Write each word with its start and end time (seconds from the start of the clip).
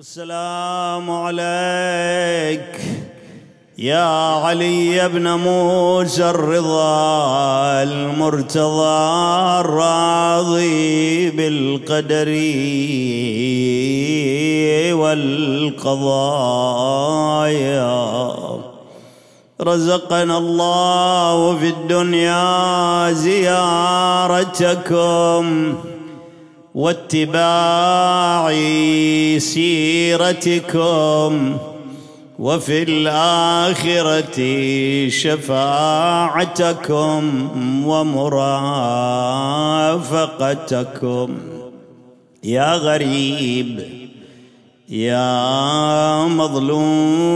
السلام 0.00 1.10
عليك 1.10 2.80
يا 3.78 4.34
علي 4.44 5.08
بن 5.08 5.28
موسى 5.28 6.30
الرضا 6.30 7.82
المرتضى 7.82 9.10
الراضي 9.60 11.30
بالقدر 11.30 12.28
والقضايا. 14.96 16.20
رزقنا 19.60 20.38
الله 20.38 21.58
في 21.58 21.68
الدنيا 21.68 23.12
زيارتكم. 23.12 24.60
واتباع 26.74 28.52
سيرتكم 29.38 31.32
وفي 32.38 32.82
الآخرة 32.82 34.38
شفاعتكم 35.08 36.42
ومرافقتكم. 37.86 38.48
يا 42.44 42.74
غريب 42.74 43.80
يا 44.88 46.26
مظلوم 46.26 47.30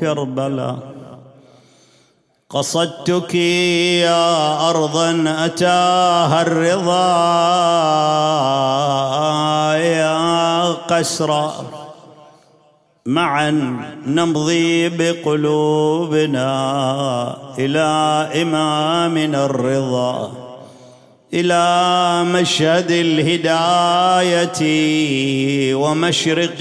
كربلاء. 0.00 0.95
قصدتك 2.50 3.34
يا 3.34 4.70
أرضا 4.70 5.24
أتاها 5.44 6.42
الرضا 6.42 6.96
يا 9.76 10.72
قسرا. 10.72 11.52
معا 13.06 13.50
نمضي 14.06 14.88
بقلوبنا 14.88 16.46
إلى 17.58 17.88
إمامنا 18.42 19.44
الرضا 19.44 20.32
إلى 21.34 22.24
مشهد 22.24 22.90
الهداية 22.90 24.60
ومشرق 25.74 26.58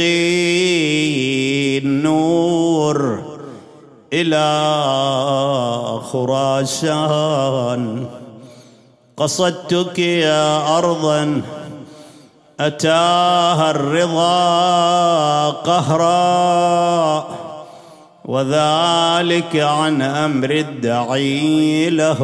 النور. 1.85 3.24
إلى 4.15 5.99
خراسان. 6.11 8.05
قصدتك 9.17 9.99
يا 9.99 10.77
أرضا 10.77 11.41
أتاها 12.59 13.71
الرضا 13.71 15.49
قهرا. 15.49 17.27
وذلك 18.25 19.55
عن 19.55 20.01
أمر 20.01 20.51
الدعي 20.51 21.89
له 21.89 22.19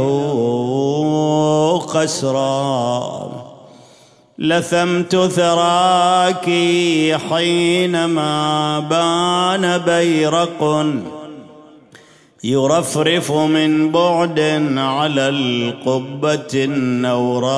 قسرا. 1.93 3.31
لثمت 4.39 5.15
ثراك 5.15 6.45
حينما 7.29 8.79
بان 8.79 9.77
بيرق. 9.77 10.85
يرفرف 12.43 13.31
من 13.31 13.91
بعد 13.91 14.39
على 14.77 15.29
القبة 15.29 16.47
النوراء. 16.53 17.51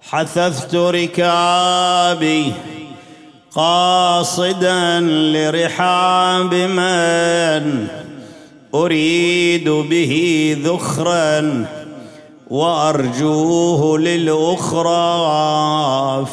حثثت 0.00 0.74
ركابي 0.74 2.52
قاصدا 3.54 5.00
لرحاب 5.00 6.54
من 6.54 7.86
أريد 8.74 9.68
به 9.68 10.56
ذخرا. 10.64 11.66
وأرجوه 12.52 13.98
للأخرى 13.98 14.92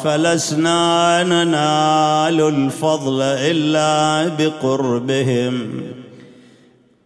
فلسنا 0.04 1.22
ننال 1.22 2.40
الفضل 2.40 3.22
إلا 3.22 4.28
بقربهم 4.38 5.82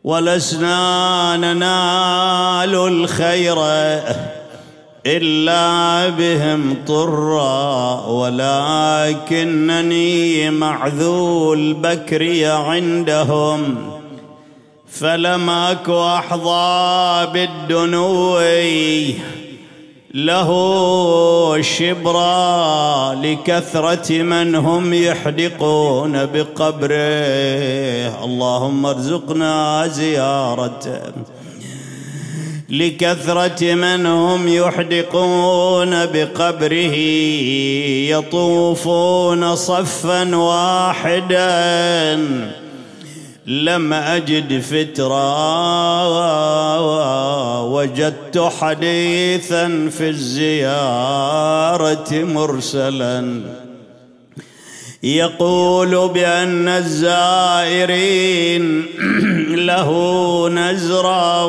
ولسنا 0.05 1.37
ننال 1.37 2.75
الخير 2.75 3.57
إلا 5.07 6.09
بهم 6.09 6.77
طرا 6.87 8.01
ولكنني 9.21 10.01
معذول 10.51 11.75
بكري 11.75 12.47
عندهم 12.47 13.94
فلم 15.00 15.50
اك 15.50 15.91
احظى 15.91 17.27
بالدنو 17.32 18.41
له 20.15 20.50
شبرا 21.62 23.15
لكثرة 23.15 24.22
من 24.22 24.54
هم 24.54 24.94
يحدقون 24.94 26.27
بقبره. 26.27 28.25
اللهم 28.25 28.87
ارزقنا 28.87 29.87
زيارته 29.87 31.00
لكثرة 32.69 33.75
من 33.75 34.06
هم 34.06 34.49
يحدقون 34.49 36.06
بقبره. 36.06 36.97
يطوفون 38.10 39.56
صفا 39.56 40.37
واحدا. 40.37 41.44
لم 43.47 43.93
أجد 43.93 44.60
فترا 44.60 45.34
وجدت 47.60 48.53
حديثا 48.60 49.91
في 49.91 50.09
الزيارة 50.09 52.12
مرسلا. 52.12 53.41
يقول 55.03 56.09
بأن 56.09 56.69
الزائرين 56.69 58.25
له 59.69 59.91
نزرا 60.49 61.43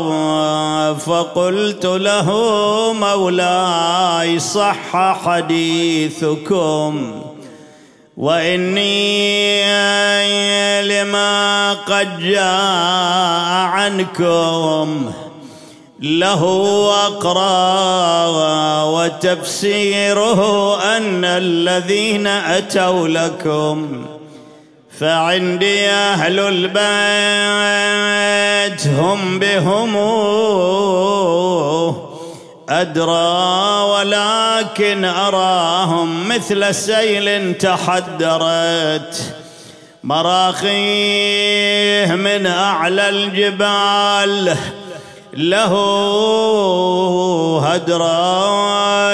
فقلت 0.93 1.85
له 1.85 2.29
مولاي 2.93 4.39
صح 4.39 5.15
حديثكم. 5.25 7.11
وإني 8.17 9.65
لما 10.81 11.73
قد 11.73 12.19
جاء 12.19 13.51
عنكم 13.51 15.11
له 15.99 16.41
اقرا 17.07 18.25
وتفسيره 18.83 20.41
أن 20.97 21.25
الذين 21.25 22.27
أتوا 22.27 23.07
لكم 23.07 24.05
فعندي 24.99 25.89
أهل 25.89 26.39
البيت 26.39 26.75
هم 28.87 29.39
بهم 29.39 29.95
أدرى 32.69 33.81
ولكن 33.83 35.05
أراهم 35.05 36.29
مثل 36.29 36.75
سيل 36.75 37.53
تحدرت. 37.53 39.33
مراخيه 40.03 41.55
من 42.15 42.45
أعلى 42.45 43.09
الجبال 43.09 44.57
له 45.33 45.73
هدرا 47.65 48.47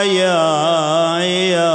يا, 0.04 1.20
يا 1.20 1.74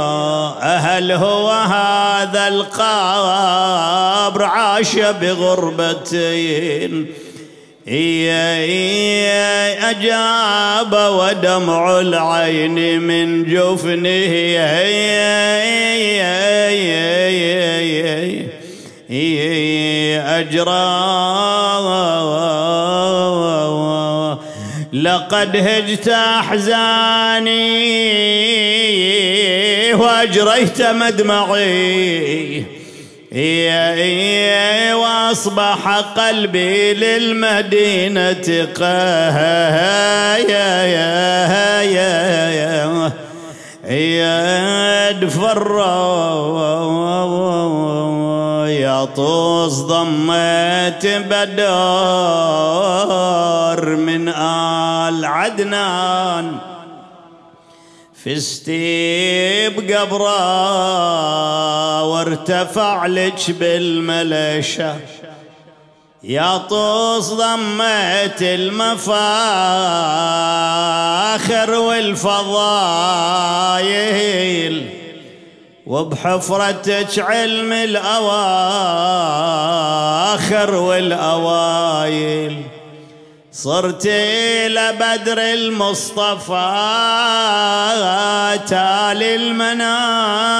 أهل 0.61 1.11
هو 1.11 1.51
هذا 1.51 2.47
القبر 2.47 4.43
عاش 4.43 4.95
بغربتين. 4.95 6.47
أجاب 9.89 10.93
ودمع 10.93 11.99
العين 11.99 13.01
من 13.01 13.43
جفنه. 13.43 14.33
أجرى. 20.39 21.07
لقد 24.93 25.55
هجت 25.55 26.07
أحزاني 26.07 27.53
وأجريت 29.93 30.81
مدمعي. 30.81 32.76
واصبح 34.93 35.97
قلبي 35.97 36.93
للمدينة 36.93 38.67
قاها 38.79 40.37
يا 40.37 40.85
يا 40.85 41.81
يا 41.81 42.51
يا 42.51 43.11
يدفر 45.11 45.77
يطوس 48.67 49.73
ضمت 49.73 51.07
بدر 51.07 51.57
من 53.95 54.29
آل 54.29 55.25
عدنان 55.25 56.57
فزتي 58.27 59.69
بقبره 59.69 60.33
وارتفع 62.03 63.05
لك 63.05 63.51
بالملشه 63.51 64.95
يا 66.23 66.57
طوس 66.57 67.33
ضمت 67.33 68.41
المفاخر 68.41 68.99
والفضايل 71.79 72.27
وبحفرتك 75.85 77.19
علم 77.19 77.73
الأواخر 77.73 78.35
والأوايل. 80.75 82.66
صرت 83.63 84.05
إلى 84.05 84.93
بدر 84.99 85.37
المصطفى 85.39 86.73
تالي 88.67 89.35
المنازل. 89.35 90.53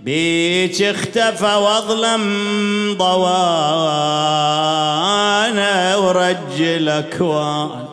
بيك 0.00 0.82
اختفى 0.82 1.54
واظلم 1.54 2.94
ضوانا 2.98 3.26
ورج 5.96 6.60
الاكوان 6.60 7.84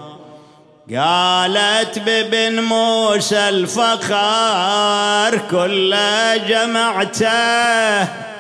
قالت 0.96 2.00
ببن 2.00 2.60
موسى 2.64 3.50
الفخار 3.50 5.38
كل 5.52 5.96
جمعته 6.48 8.31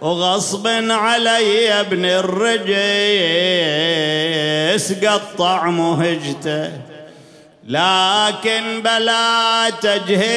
وغصب 0.00 0.66
علي 0.90 1.80
ابن 1.80 2.04
الرجس 2.04 2.68
قطع 5.04 5.66
مهجته. 5.70 6.72
لكن 7.68 8.82
بلا 8.82 9.70
تجهيز 9.70 10.28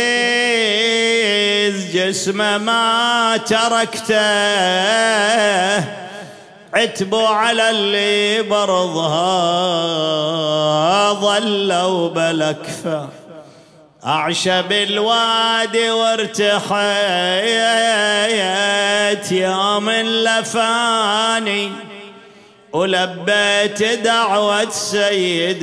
جسمه 1.95 2.57
ما 2.57 3.37
تركته. 3.37 4.15
عتبوا 6.73 7.27
على 7.27 7.69
اللي 7.69 8.41
برضها 8.41 9.53
ظلوا 11.13 12.09
بلكفه. 12.09 13.20
أعشب 14.05 14.71
الوادي 14.71 15.91
وارتحيت 15.91 16.61
يوم 19.31 19.89
لفاني 19.89 21.71
ولبيت 22.73 23.83
دعوة 23.83 24.69
سيدي 24.69 25.61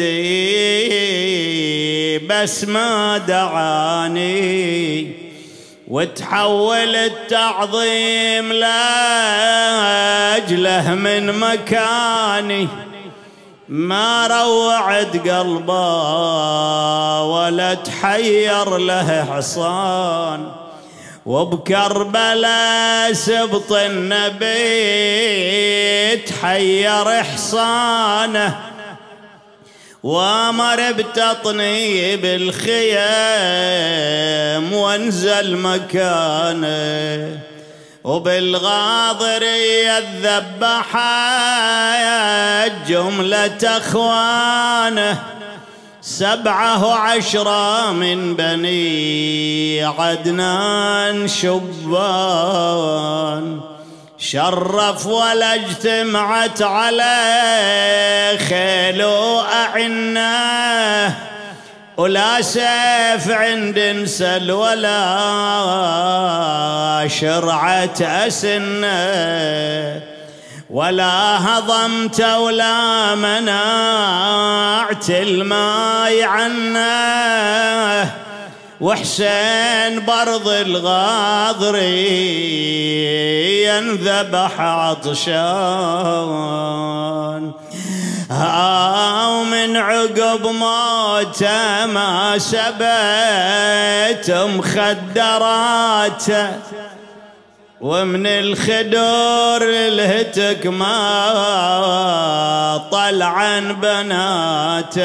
بس 2.19 2.64
ما 2.64 3.19
دعاني. 3.19 5.12
وتحول 5.88 6.96
التعظيم 6.96 8.52
لأجله 8.52 9.35
من 10.94 11.38
مكاني. 11.38 12.69
ما 13.69 14.26
روعت 14.26 15.29
قلبه 15.29 17.23
ولا 17.23 17.75
تحير 17.75 18.76
له 18.76 19.25
حصان. 19.25 20.53
وبكربلاء 21.26 23.12
سبط 23.12 23.73
النبي 23.73 24.47
تحير 26.17 27.23
حصانه 27.23 28.59
وأمر 30.03 30.93
بتطنيب 30.93 32.25
الخيام 32.25 33.12
وانزل 34.73 35.56
مكانه. 35.56 37.48
وبالغاضرية 38.05 39.99
الذبحات 39.99 41.29
جملة 42.89 43.59
إخوانه 43.65 45.23
سبعة 46.03 46.87
وعشرة 46.87 47.93
من 47.93 48.37
بني 48.37 49.85
عدنان 49.85 51.29
شبان. 51.29 52.69
شرف 54.19 55.06
ولا 55.06 55.55
اجتمعت 55.55 56.62
عليه 56.62 58.39
خيل 58.39 59.05
وأعناه 59.05 60.59
ولا 61.99 62.43
سيف 62.43 63.31
عند 63.31 63.79
انسل 63.79 64.53
ولا 64.53 64.99
شرعة 67.09 68.00
أسنه 68.00 68.89
ولا 70.71 71.39
هضمت 71.49 72.21
ولا 72.21 73.15
منعت 73.15 73.50
الماي 75.11 76.25
عنه. 76.25 76.79
وحسين 78.81 80.06
برض 80.06 80.49
الغاضري 80.49 81.99
ينذبح 83.65 84.61
عطشان. 84.61 85.39
هاو 88.30 89.44
من 89.44 89.76
عقب 89.76 90.46
موته 90.46 91.86
ما 91.86 92.38
سبت 92.38 94.30
مخدراته 94.30 95.69
ومن 97.80 98.26
الخدور 98.26 99.62
الهتك 99.62 100.66
ما 100.66 100.98
طلعا 102.92 103.60
بناته. 103.60 104.98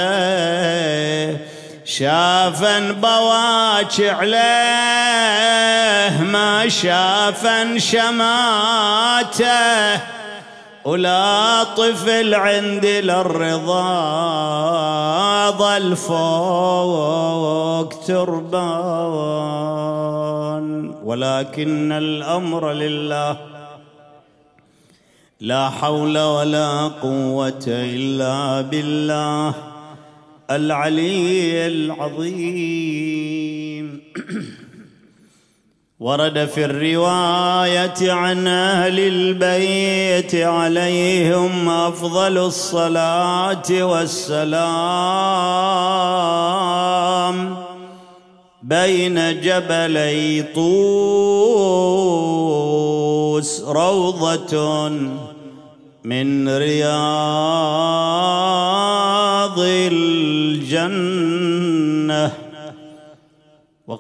شافا 1.85 2.79
بواج 2.91 4.01
عليه 4.01 4.33
ما 6.21 6.69
شافا 6.69 7.77
شماته. 7.77 9.43
ولا 10.85 11.63
طفل 11.63 12.33
عندي 12.33 13.01
للرضا 13.01 13.83
ظل 15.51 15.95
فوق 15.95 17.89
تربان. 18.07 19.63
ولكن 21.03 21.91
الأمر 21.91 22.71
لله 22.71 23.37
لا 25.41 25.69
حول 25.69 26.17
ولا 26.17 26.87
قوة 26.87 27.63
إلا 27.67 28.61
بالله 28.61 29.53
العلي 30.51 31.67
العظيم. 31.67 33.23
ورد 36.03 36.45
في 36.45 36.65
الرواية 36.65 38.11
عن 38.11 38.47
أهل 38.47 38.99
البيت 38.99 40.35
عليهم 40.35 41.69
أفضل 41.69 42.37
الصلاة 42.37 43.63
والسلام 43.71 44.53
بين 48.63 49.41
جبلي 49.41 50.43
طوس 50.55 50.83
روضة 53.61 54.89
من 56.03 56.57
رياض 56.57 56.89
الجنة. 59.91 60.83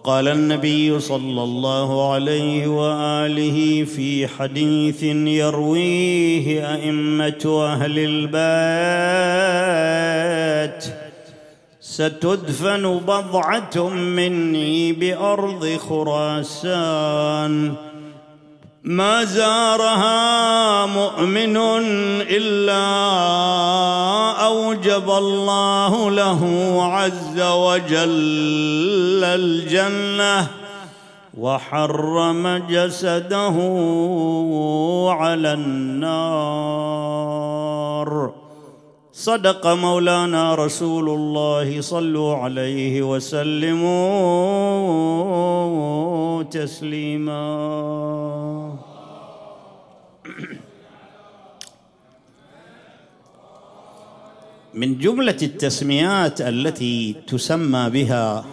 وقال 0.03 0.27
النبي 0.27 0.99
صلى 0.99 1.43
الله 1.43 2.13
عليه 2.13 2.67
وآله 2.67 3.85
في 3.85 4.27
حديث 4.27 5.03
يرويه 5.03 6.73
أئمة 6.75 7.65
أهل 7.73 7.99
البيت 8.29 8.43
ستدفن 11.81 12.97
بضعة 12.97 13.89
مني 13.89 14.93
بأرض 14.93 15.77
خراسان 15.77 17.73
ما 18.83 19.23
زارها 19.23 20.85
مؤمن 20.85 21.57
إلا 22.27 22.83
أوجب 24.45 25.09
الله 25.09 26.11
له 26.11 26.43
عز 26.83 27.41
وجل 27.41 29.23
الجنة 29.23 30.47
وحرم 31.37 32.57
جسده 32.69 33.55
على 35.19 35.53
النار. 35.53 36.83
صدق 39.15 39.67
مولانا 39.67 40.55
رسول 40.55 41.09
الله 41.09 41.81
صلوا 41.81 42.35
عليه 42.35 43.01
وسلموا 43.01 43.93
تسليما. 46.43 47.43
من 54.73 54.97
جملة 54.97 55.37
التسميات 55.41 56.41
التي 56.41 57.15
تسمى 57.27 57.89
بها 57.89 58.45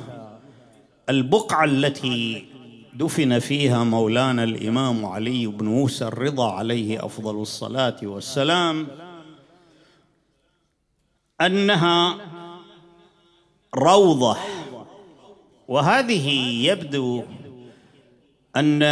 البقعة 1.09 1.65
التي 1.65 2.45
دفن 2.95 3.39
فيها 3.39 3.85
مولانا 3.85 4.45
الإمام 4.45 5.07
علي 5.07 5.47
بن 5.47 5.67
موسى 5.67 6.05
الرضا 6.05 6.53
عليه 6.53 7.05
أفضل 7.05 7.43
الصلاة 7.43 7.97
والسلام 8.03 8.87
أنها 11.41 12.17
روضة. 13.75 14.37
وهذه 15.69 16.29
يبدو 16.67 17.23
أن 18.57 18.83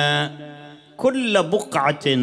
كل 0.97 1.43
بقعة 1.43 2.15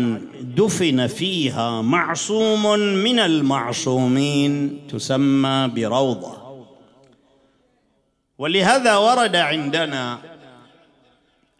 دفن 0.41 1.07
فيها 1.07 1.81
معصوم 1.81 2.79
من 2.79 3.19
المعصومين 3.19 4.81
تسمى 4.87 5.71
بروضة. 5.75 6.45
ولهذا 8.37 8.97
ورد 8.97 9.35
عندنا 9.35 10.19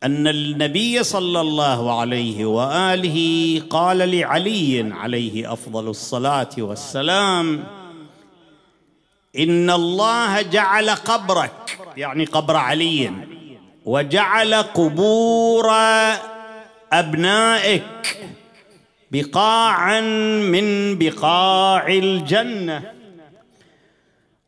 أن 0.04 0.28
النبي 0.28 1.04
صلى 1.04 1.42
الله 1.42 2.00
عليه 2.00 2.46
وآله 2.46 3.62
قال 3.70 3.98
لعلي 3.98 4.94
عليه 4.94 5.54
أفضل 5.54 5.88
الصلاة 5.88 6.50
والسلام 6.58 7.64
إن 9.38 9.70
الله 9.70 10.42
جعل 10.42 10.90
قبرك 10.90 11.80
يعني 11.98 12.26
قبر 12.26 12.56
علي 12.56 13.12
وجعل 13.86 14.54
قبور 14.54 15.72
أبنائك 16.94 18.30
بقاعا 19.12 20.02
من 20.42 20.98
بقاع 20.98 21.88
الجنة. 21.88 22.92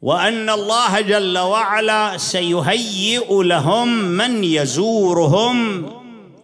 وأن 0.01 0.49
الله 0.49 1.01
جل 1.01 1.37
وعلا 1.37 2.17
سيهيئ 2.17 3.43
لهم 3.43 3.87
من 3.97 4.43
يزورهم 4.43 5.85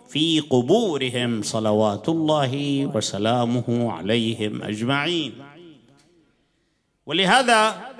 في 0.10 0.40
قبورهم 0.40 1.42
صلوات 1.42 2.10
الله 2.10 2.86
وسلامه 2.96 3.92
عليهم 3.92 4.64
أجمعين. 4.64 5.34
ولهذا 7.06 7.93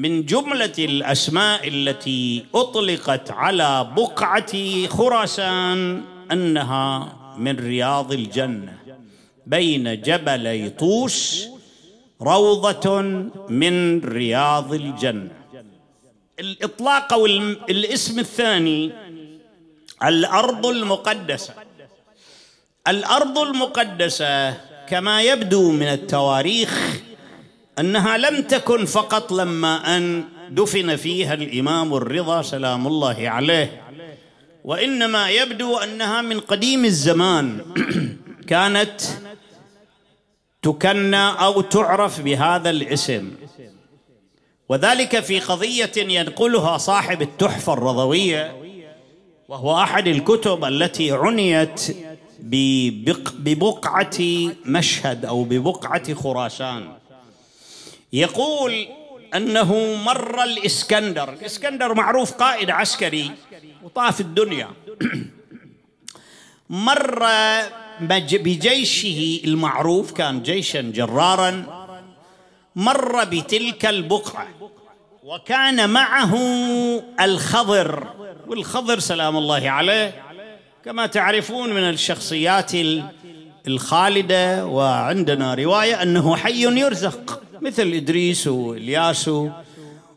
من 0.00 0.24
جملة 0.26 0.72
الأسماء 0.78 1.68
التي 1.68 2.44
أطلقت 2.54 3.30
على 3.30 3.92
بقعة 3.96 4.86
خراسان 4.86 6.02
أنها 6.32 7.16
من 7.38 7.56
رياض 7.56 8.12
الجنة 8.12 8.78
بين 9.46 10.00
جبلي 10.00 10.70
طوس 10.70 11.46
روضة 12.22 13.00
من 13.48 14.00
رياض 14.00 14.72
الجنة. 14.72 15.36
الإطلاق 16.40 17.12
أو 17.12 17.26
الاسم 17.70 18.18
الثاني 18.18 18.92
الأرض 20.04 20.66
المقدسة. 20.66 21.54
الأرض 22.88 23.38
المقدسة 23.38 24.50
كما 24.88 25.22
يبدو 25.22 25.72
من 25.72 25.86
التواريخ 25.86 27.00
أنها 27.80 28.16
لم 28.16 28.42
تكن 28.42 28.84
فقط 28.84 29.32
لما 29.32 29.96
أن 29.96 30.24
دفن 30.50 30.96
فيها 30.96 31.34
الإمام 31.34 31.94
الرضا 31.94 32.42
سلام 32.42 32.86
الله 32.86 33.28
عليه 33.28 33.82
وإنما 34.64 35.30
يبدو 35.30 35.76
أنها 35.76 36.22
من 36.22 36.40
قديم 36.40 36.84
الزمان 36.84 37.60
كانت 38.50 39.00
تكنى 40.62 41.28
أو 41.30 41.60
تعرف 41.60 42.20
بهذا 42.20 42.70
الاسم. 42.70 43.30
وذلك 44.68 45.20
في 45.20 45.40
قضية 45.40 45.92
ينقلها 45.96 46.78
صاحب 46.78 47.22
التحفه 47.22 47.72
الرضويه 47.72 48.56
وهو 49.48 49.82
أحد 49.82 50.06
الكتب 50.06 50.64
التي 50.64 51.12
عنيت 51.12 51.96
ببقعة 53.38 54.18
مشهد 54.64 55.24
أو 55.24 55.44
ببقعة 55.44 56.14
خراسان. 56.14 56.99
يقول 58.12 58.88
أنه 59.34 59.94
مر 60.04 60.42
الإسكندر. 60.42 61.32
الإسكندر 61.32 61.94
معروف 61.94 62.32
قائد 62.32 62.70
عسكري 62.70 63.30
وطاف 63.82 64.20
الدنيا. 64.20 64.68
مر 66.70 67.26
بجيشه 68.00 69.40
المعروف 69.44 70.12
كان 70.12 70.42
جيشا 70.42 70.80
جرارا 70.80 71.64
مر 72.76 73.24
بتلك 73.24 73.86
البقعة 73.86 74.48
وكان 75.24 75.90
معه 75.90 76.34
الخضر. 77.20 78.06
والخضر 78.46 78.98
سلام 78.98 79.36
الله 79.36 79.70
عليه 79.70 80.22
كما 80.84 81.06
تعرفون 81.06 81.70
من 81.72 81.88
الشخصيات 81.88 82.72
الخالدة 83.66 84.66
وعندنا 84.66 85.54
رواية 85.54 86.02
أنه 86.02 86.36
حي 86.36 86.80
يرزق. 86.80 87.49
مثل 87.62 87.92
إدريس 87.92 88.46
وإلياس 88.46 89.30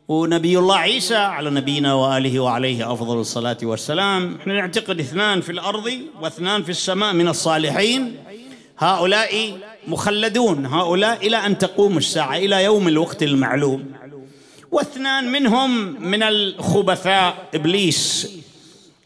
ونبي 0.08 0.60
الله 0.60 0.76
عيسى 0.76 1.16
على 1.16 1.50
نبينا 1.50 1.94
وآله 1.94 2.40
وعليه 2.40 2.94
أفضل 2.94 3.20
الصلاة 3.20 3.58
والسلام. 3.64 4.36
إحنا 4.36 4.54
نعتقد 4.54 5.00
اثنان 5.00 5.42
في 5.42 5.52
الأرض 5.52 5.92
واثنان 6.22 6.64
في 6.64 6.70
السماء 6.70 7.14
من 7.14 7.28
الصالحين. 7.28 8.16
هؤلاء 8.78 9.58
مخلدون. 9.88 10.66
هؤلاء 10.66 11.28
إلى 11.28 11.38
أن 11.38 11.58
تقوم 11.58 11.98
الساعة 11.98 12.38
إلى 12.38 12.64
يوم 12.64 12.88
الوقت 12.88 13.24
المعلوم. 13.24 13.86
واثنان 14.72 15.32
منهم 15.32 16.02
من 16.10 16.24
الخبثاء. 16.24 17.50
إبليس 17.56 18.28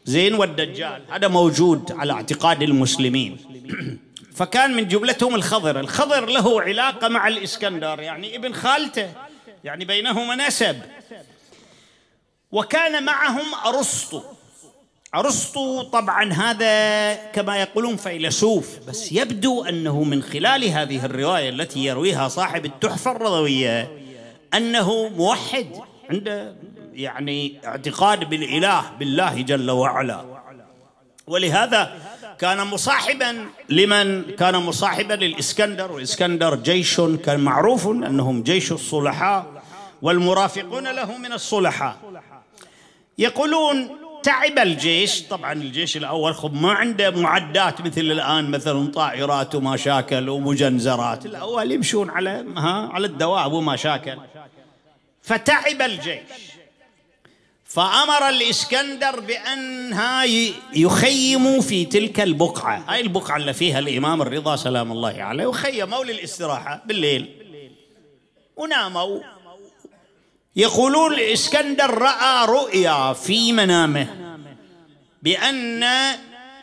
زين 0.06 0.34
والدجال 0.36 1.02
هذا 1.10 1.28
موجود 1.28 1.92
على 1.92 2.14
اعتقاد 2.14 2.64
المسلمين. 2.64 3.38
فكان 4.38 4.76
من 4.76 4.88
جملتهم 4.88 5.36
الخضر. 5.36 5.80
الخضر 5.80 6.26
له 6.26 6.62
علاقة 6.62 7.08
مع 7.08 7.28
الإسكندر 7.28 8.00
يعني 8.00 8.36
ابن 8.36 8.54
خالته 8.54 9.10
يعني 9.64 9.86
بينهما 9.86 10.36
نسب. 10.36 10.82
وكان 12.52 13.04
معهم 13.04 13.46
أرسطو. 13.66 14.22
أرسطو 15.16 15.82
طبعا 15.82 16.34
هذا 16.34 17.14
كما 17.16 17.58
يقولون 17.58 17.96
فيلسوف 17.96 18.80
بس 18.88 19.12
يبدو 19.12 19.64
أنه 19.64 20.04
من 20.04 20.24
خلال 20.24 20.64
هذه 20.64 21.06
الرواية 21.06 21.50
التي 21.50 21.80
يرويها 21.80 22.28
صاحب 22.28 22.66
التحفة 22.66 23.12
الرضوية 23.12 23.92
أنه 24.54 25.10
موحد 25.10 25.68
عنده 26.10 26.56
يعني 26.94 27.60
اعتقاد 27.66 28.30
بالإله 28.30 28.92
بالله 29.00 29.42
جل 29.42 29.72
وعلا. 29.72 30.26
ولهذا 31.28 31.98
كان 32.40 32.68
مصاحبا 32.68 33.46
لمن؟ 33.70 34.24
كان 34.24 34.56
مصاحبا 34.56 35.14
للإسكندر 35.14 35.92
والإسكندر 35.92 36.56
جيش 36.56 37.02
كان 37.02 37.40
معروف 37.40 37.88
أنهم 37.88 38.44
جيش 38.44 38.72
الصلحاء 38.72 39.64
والمرافقون 40.02 40.88
له 40.88 41.18
من 41.18 41.34
الصلحاء. 41.34 41.98
يقولون 43.18 43.90
تعب 44.24 44.60
الجيش. 44.60 45.22
طبعا 45.22 45.54
الجيش 45.54 45.98
الأول 45.98 46.36
خب 46.36 46.54
ما 46.54 46.72
عنده 46.72 47.12
معدات 47.12 47.82
مثل 47.82 48.02
الآن 48.02 48.52
مثلا 48.52 48.92
طائرات 48.92 49.56
ومشاكل 49.56 50.30
ومجنزرات. 50.30 51.26
الأول 51.26 51.72
يمشون 51.72 52.10
على 52.10 52.46
ها 52.58 52.90
على 52.94 53.08
الدواب 53.08 53.54
ومشاكل 53.54 54.18
فتعب 55.22 55.82
الجيش. 55.82 56.57
فأمر 57.78 58.30
الإسكندر 58.30 59.20
بانها 59.20 60.24
يخيموا 60.74 61.62
في 61.62 61.86
تلك 61.86 62.20
البقعة. 62.20 62.84
هاي 62.88 63.02
البقعة 63.02 63.38
اللي 63.38 63.54
فيها 63.54 63.80
الإمام 63.80 64.22
الرضا 64.22 64.56
سلام 64.56 64.92
الله 64.92 65.16
عليه 65.24 65.46
وخيموا 65.46 66.04
للاستراحة 66.04 66.84
بالليل. 66.86 67.30
وناموا. 68.56 69.20
يقولون 70.56 71.14
الإسكندر 71.14 71.98
رأى 71.98 72.46
رؤيا 72.46 73.14
في 73.14 73.52
منامه 73.52 74.08
بأن 75.22 75.86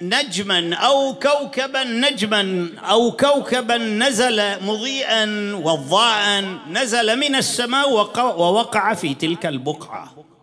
نجما 0.03 0.75
أو 0.75 1.15
كوكبا 1.15 1.85
نجما 1.85 2.71
أو 2.79 3.13
كوكبا 3.13 3.77
نزل 3.79 4.65
مضيئا 4.65 5.55
وضاء 5.55 6.45
نزل 6.71 7.19
من 7.19 7.35
السماء 7.35 7.93
ووقع 8.19 8.95
في 8.95 9.15
تلك 9.15 9.47
البقعة. 9.47 10.34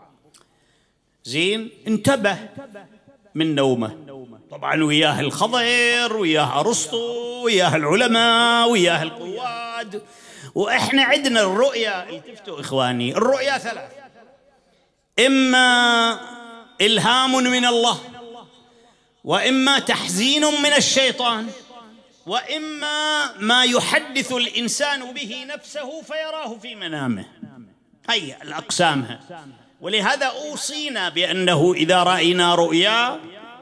زين 1.23 1.69
انتبه 1.87 2.37
من 3.35 3.55
نومة. 3.55 3.97
طبعا 4.51 4.83
وياه 4.83 5.19
الخضر 5.19 6.17
وياه 6.17 6.59
ارسطو 6.59 7.43
وياه 7.43 7.75
العلماء 7.75 8.69
وياه 8.69 9.03
القواد 9.03 10.03
وإحنا 10.55 11.03
عندنا 11.03 11.41
الرؤيا. 11.41 12.09
التفتوا 12.09 12.59
إخواني 12.59 13.11
الرؤيا 13.11 13.57
ثلاث. 13.57 13.91
إما 15.25 16.19
إلهام 16.81 17.43
من 17.43 17.65
الله 17.65 17.99
وإما 19.23 19.79
تحزين 19.79 20.45
من 20.45 20.73
الشيطان 20.77 21.47
وإما 22.25 23.37
ما 23.37 23.63
يحدث 23.63 24.31
الإنسان 24.31 25.13
به 25.13 25.45
نفسه 25.45 26.01
فيراه 26.01 26.57
في 26.57 26.75
منامه. 26.75 27.25
هي 28.09 28.41
الاقسامها 28.41 29.19
ولهذا 29.81 30.25
أوصينا 30.25 31.09
بأنه 31.09 31.73
إذا 31.73 32.03
رأينا 32.03 32.55
رؤيا 32.55 33.19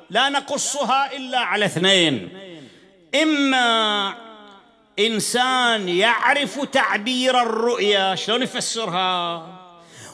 لا 0.10 0.30
نقصها 0.30 1.16
إلا 1.18 1.40
على 1.40 1.66
اثنين. 1.66 2.30
إما 3.16 4.16
إنسان 5.00 5.90
يعرف 5.90 6.60
تعبير 6.60 7.42
الرؤيا 7.42 8.16
شلون 8.16 8.44
يفسرها؟ 8.44 9.48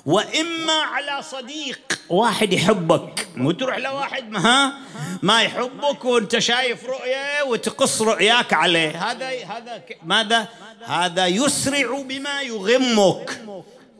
وإما 0.05 0.73
على 0.73 1.21
صديق 1.23 1.99
واحد 2.09 2.53
يحبك. 2.53 3.27
مو 3.35 3.51
تروح 3.51 3.77
لواحد 3.77 4.29
ما 4.29 4.73
ما 5.21 5.41
يحبك 5.41 6.05
وأنت 6.05 6.39
شايف 6.39 6.85
رؤيه 6.85 7.43
وتقص 7.47 8.01
رؤياك 8.01 8.53
عليه. 8.53 9.11
هذا 9.11 9.29
هذا 9.29 9.81
ماذا؟ 10.03 10.47
هذا 10.85 11.27
يسرع 11.27 12.01
بما 12.01 12.41
يغمك. 12.41 13.41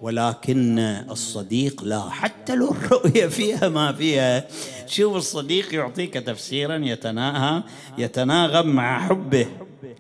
ولكن 0.02 0.80
الصديق 1.10 1.84
لا 1.84 2.10
حتى 2.10 2.56
لو 2.56 2.72
الرؤية 2.72 3.28
فيها 3.28 3.70
ما 3.70 3.94
فيها. 3.94 4.48
شوف 4.88 5.16
الصديق 5.16 5.74
يعطيك 5.74 6.14
تفسيرا 6.14 6.76
يتناهى 6.76 7.64
يتناغم 7.98 8.68
مع 8.68 9.08
حبه 9.08 9.48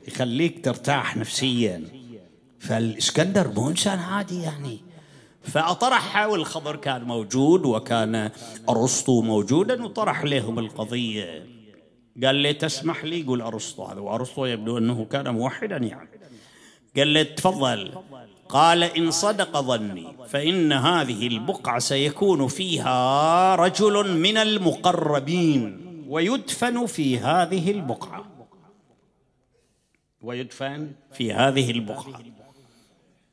يخليك 0.07 0.65
ترتاح 0.65 1.17
نفسيا. 1.17 1.83
فالإسكندر 2.59 3.47
مو 3.47 3.69
إنسان 3.69 3.99
عادي 3.99 4.41
يعني. 4.41 4.79
فأطرحها 5.43 6.25
والخبر 6.25 6.75
كان 6.75 7.03
موجود 7.03 7.65
وكان 7.65 8.31
أرسطو 8.69 9.21
موجودا 9.21 9.83
وطرح 9.83 10.23
لهم 10.23 10.59
القضية. 10.59 11.45
قال 12.23 12.35
لي 12.35 12.53
تسمح 12.53 13.05
لي؟ 13.05 13.19
يقول 13.19 13.41
أرسطو 13.41 13.83
هذا. 13.83 13.99
وأرسطو 13.99 14.45
يبدو 14.45 14.77
أنه 14.77 15.05
كان 15.05 15.33
موحدا 15.33 15.77
يعني. 15.77 16.09
قال 16.97 17.07
لي 17.07 17.23
تفضل. 17.23 17.91
قال 18.49 18.83
إن 18.83 19.11
صدق 19.11 19.61
ظني 19.61 20.07
فإن 20.29 20.73
هذه 20.73 21.27
البقعة 21.27 21.79
سيكون 21.79 22.47
فيها 22.47 23.55
رجل 23.55 24.17
من 24.17 24.37
المقربين 24.37 25.85
ويدفن 26.09 26.85
في 26.85 27.17
هذه 27.17 27.71
البقعة. 27.71 28.25
ويدفن 30.21 30.91
في 31.13 31.33
هذه 31.33 31.71
البقعة. 31.71 32.21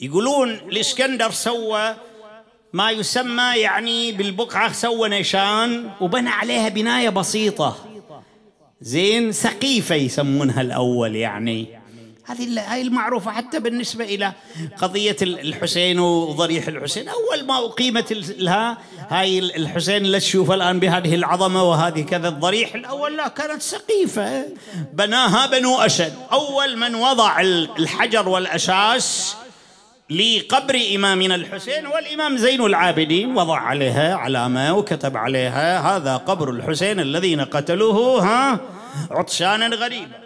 يقولون 0.00 0.50
الإسكندر 0.50 1.31
سوى 1.31 1.97
ما 2.73 2.90
يسمى 2.90 3.52
يعني 3.57 4.12
بالبقعة 4.12 4.73
سوى 4.73 5.09
نيشان 5.09 5.90
وبنى 6.00 6.28
عليها 6.28 6.69
بناية 6.69 7.09
بسيطة. 7.09 7.76
زين 8.81 9.33
سقيفة 9.33 9.95
يسمونها 9.95 10.61
الأول 10.61 11.16
يعني. 11.16 11.82
هذه 12.25 12.73
هاي 12.73 12.83
المعروفة 12.83 13.31
حتى 13.31 13.61
بالنسبة 13.61 14.05
إلى 14.05 14.33
قضية 14.79 15.17
الحسين 15.23 15.99
وضريح 16.00 16.69
الحسين. 16.69 17.09
أول 17.09 17.47
ما 17.47 17.59
أقيمت 17.59 18.12
لها 18.38 18.79
هاي 19.09 19.38
الحسين 19.38 19.97
اللي 19.97 20.21
تشوفها 20.21 20.55
الآن 20.55 20.81
بهذه 20.81 21.14
العظمة 21.14 21.62
وهذه 21.62 22.02
كذا 22.02 22.29
الضريح. 22.29 22.75
الأول 22.75 23.17
لا 23.17 23.29
كانت 23.29 23.62
سقيفة. 23.62 24.45
بناها 24.93 25.47
بنو 25.47 25.79
أسد 25.79 26.14
أول 26.33 26.77
من 26.77 26.94
وضع 26.94 27.40
الحجر 27.40 28.29
والأساس 28.29 29.37
لقبر 30.11 30.81
إمامنا 30.94 31.35
الحسين 31.35 31.87
والإمام 31.87 32.37
زين 32.37 32.61
العابدين 32.64 33.37
وضع 33.37 33.59
عليها 33.59 34.14
علامة 34.14 34.77
وكتب 34.77 35.16
عليها 35.16 35.96
هذا 35.96 36.16
قبر 36.16 36.51
الحسين 36.51 37.01
الذين 37.01 37.40
قتلوه 37.40 38.23
ها 38.25 38.61
عطشانا 39.11 39.77
غريبا. 39.77 40.21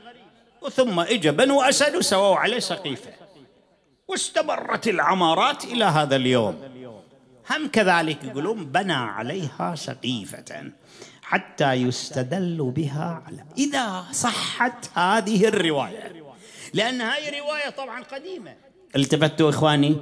وثم 0.67 1.01
اجى 1.01 1.31
بنو 1.31 1.63
اسد 1.63 1.97
وسووا 1.97 2.37
عليه 2.37 2.59
سقيفه. 2.59 3.11
واستمرت 4.09 4.89
العمارات 4.89 5.65
إلى 5.65 5.85
هذا 5.85 6.17
اليوم. 6.17 6.59
هم 7.51 7.69
كذلك 7.69 8.25
يقولون 8.25 8.65
بنى 8.65 8.93
عليها 8.93 9.75
سقيفة 9.75 10.73
حتى 11.23 11.73
يستدل 11.73 12.73
بها 12.77 13.23
على 13.27 13.45
إذا 13.59 14.05
صحت 14.13 14.99
هذه 14.99 15.49
الرواية. 15.49 16.13
لأن 16.75 17.01
هذه 17.01 17.41
روايه 17.41 17.71
طبعا 17.71 18.03
قديمة. 18.03 18.55
التفتوا 18.97 19.51
إخواني. 19.51 19.97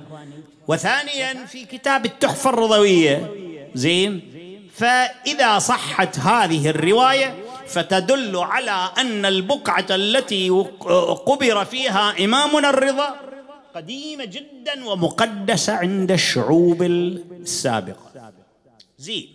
وثانيا 0.68 1.44
في 1.44 1.64
كتاب 1.64 2.06
التحفة 2.06 2.50
الرضوية. 2.50 3.30
زين؟ 3.74 4.30
فإذا 4.74 5.58
صحت 5.58 6.18
هذه 6.18 6.70
الرواية 6.70 7.43
فتدل 7.74 8.36
على 8.36 8.90
أن 8.98 9.26
البقعة 9.26 9.86
التي 9.90 10.50
قبر 11.26 11.64
فيها 11.64 12.24
إمامنا 12.24 12.70
الرضا 12.70 13.16
قديمة 13.74 14.24
جدا 14.24 14.84
ومقدسة 14.84 15.72
عند 15.72 16.12
الشعوب 16.12 16.82
السابقة. 16.82 18.32
زين. 18.98 19.28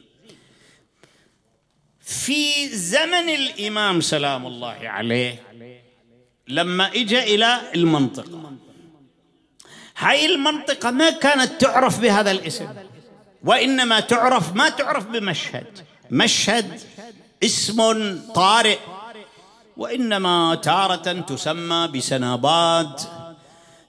في 2.01 2.67
زمن 2.69 3.29
الإمام 3.29 4.01
سلام 4.01 4.47
الله 4.47 4.77
عليه 4.83 5.35
لما 6.47 6.87
اجى 6.87 7.35
إلى 7.35 7.61
المنطقة. 7.75 8.51
هاي 9.97 10.25
المنطقة 10.25 10.91
ما 10.91 11.09
كانت 11.09 11.61
تعرف 11.61 11.99
بهذا 11.99 12.31
الاسم 12.31 12.67
وإنما 13.43 13.99
تعرف 13.99 14.53
ما 14.55 14.69
تعرف 14.69 15.05
بمشهد. 15.07 15.65
مشهد 16.11 16.79
اسم 17.43 18.19
طارئ. 18.35 18.77
وإنما 19.77 20.55
تارة 20.55 21.23
تسمى 21.27 21.87
بسناباد 21.87 22.99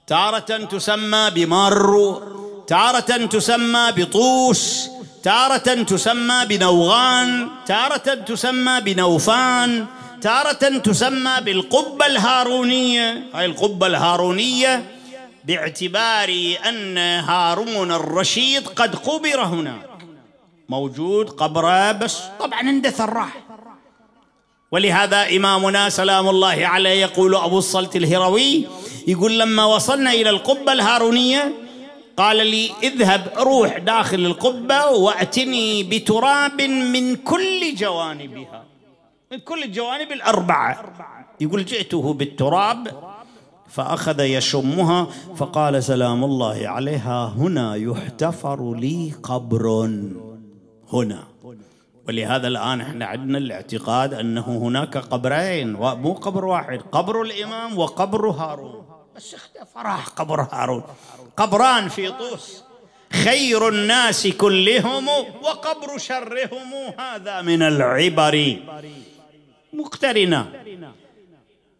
تارة 0.07 0.39
تسمى 0.39 1.29
بمر. 1.35 2.21
تارة 2.67 3.25
تسمى 3.25 3.91
بطوس. 3.97 4.89
تارة 5.23 5.83
تسمى 5.83 6.45
بنوغان. 6.45 7.47
تارة 7.65 8.13
تسمى 8.27 8.81
بنوفان. 8.81 9.85
تارة 10.21 10.77
تسمى 10.83 11.35
بالقبة 11.41 12.05
الهارونية. 12.05 13.23
هاي 13.33 13.45
القبة 13.45 13.87
الهارونية 13.87 14.83
باعتبار 15.43 16.55
أن 16.69 16.97
هارون 16.97 17.91
الرشيد 17.91 18.67
قد 18.67 18.95
قبر 18.95 19.43
هناك 19.43 19.90
موجود 20.69 21.29
قبره 21.29 21.91
بس. 21.91 22.21
طبعا 22.39 22.61
اندثر 22.61 23.13
راح 23.13 23.37
ولهذا 24.71 25.35
إمامنا 25.35 25.89
سلام 25.89 26.29
الله 26.29 26.67
عليه 26.67 26.89
يقول 27.01 27.35
أبو 27.35 27.57
الصلت 27.57 27.95
الهروي 27.95 28.67
يقول 29.07 29.39
لما 29.39 29.65
وصلنا 29.65 30.11
إلى 30.11 30.29
القبة 30.29 30.71
الهارونية 30.73 31.53
قال 32.17 32.47
لي 32.47 32.71
اذهب 32.83 33.33
روح 33.37 33.77
داخل 33.77 34.19
القبة 34.19 34.85
وأتني 34.85 35.83
بتراب 35.83 36.61
من 36.61 37.15
كل 37.15 37.75
جوانبها 37.75 38.63
من 39.31 39.39
كل 39.39 39.63
الجوانب 39.63 40.11
الأربعة. 40.11 40.83
يقول 41.41 41.65
جئته 41.65 42.13
بالتراب 42.13 42.87
فأخذ 43.69 44.19
يشمها 44.19 45.07
فقال 45.35 45.83
سلام 45.83 46.23
الله 46.23 46.67
عليها 46.67 47.33
هنا 47.37 47.75
يحتفر 47.75 48.73
لي 48.75 49.13
قبر. 49.23 49.89
هنا. 50.93 51.23
ولهذا 52.07 52.47
الآن 52.47 52.81
إحنا 52.81 53.05
عندنا 53.05 53.37
الاعتقاد 53.37 54.13
أنه 54.13 54.57
هناك 54.57 54.97
قبرين 54.97 55.75
ومو 55.75 56.13
قبر 56.13 56.45
واحد 56.45 56.81
قبر 56.91 57.21
الإمام 57.21 57.77
وقبر 57.77 58.29
هارون. 58.29 58.85
بس 59.15 59.33
اختفى 59.33 59.77
راح 59.77 60.07
قبر 60.07 60.41
هارون. 60.41 60.83
قبران 61.37 61.89
في 61.89 62.11
طوس. 62.11 62.63
خير 63.23 63.67
الناس 63.67 64.27
كلهم 64.27 65.07
وقبر 65.41 65.97
شرهم 65.97 66.73
هذا 66.99 67.41
من 67.41 67.61
العبر. 67.61 68.59
مقترنة. 69.73 70.51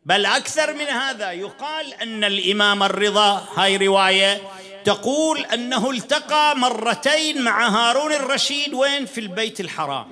بل 0.05 0.25
أكثر 0.25 0.73
من 0.73 0.85
هذا 0.85 1.31
يقال 1.31 1.93
أن 1.93 2.23
الإمام 2.23 2.83
الرضا 2.83 3.43
هاي 3.55 3.77
رواية 3.77 4.41
تقول 4.83 5.39
أنه 5.39 5.91
التقى 5.91 6.55
مرتين 6.57 7.41
مع 7.41 7.67
هارون 7.69 8.13
الرشيد 8.13 8.73
وين؟ 8.73 9.05
في 9.05 9.19
البيت 9.19 9.59
الحرام. 9.59 10.07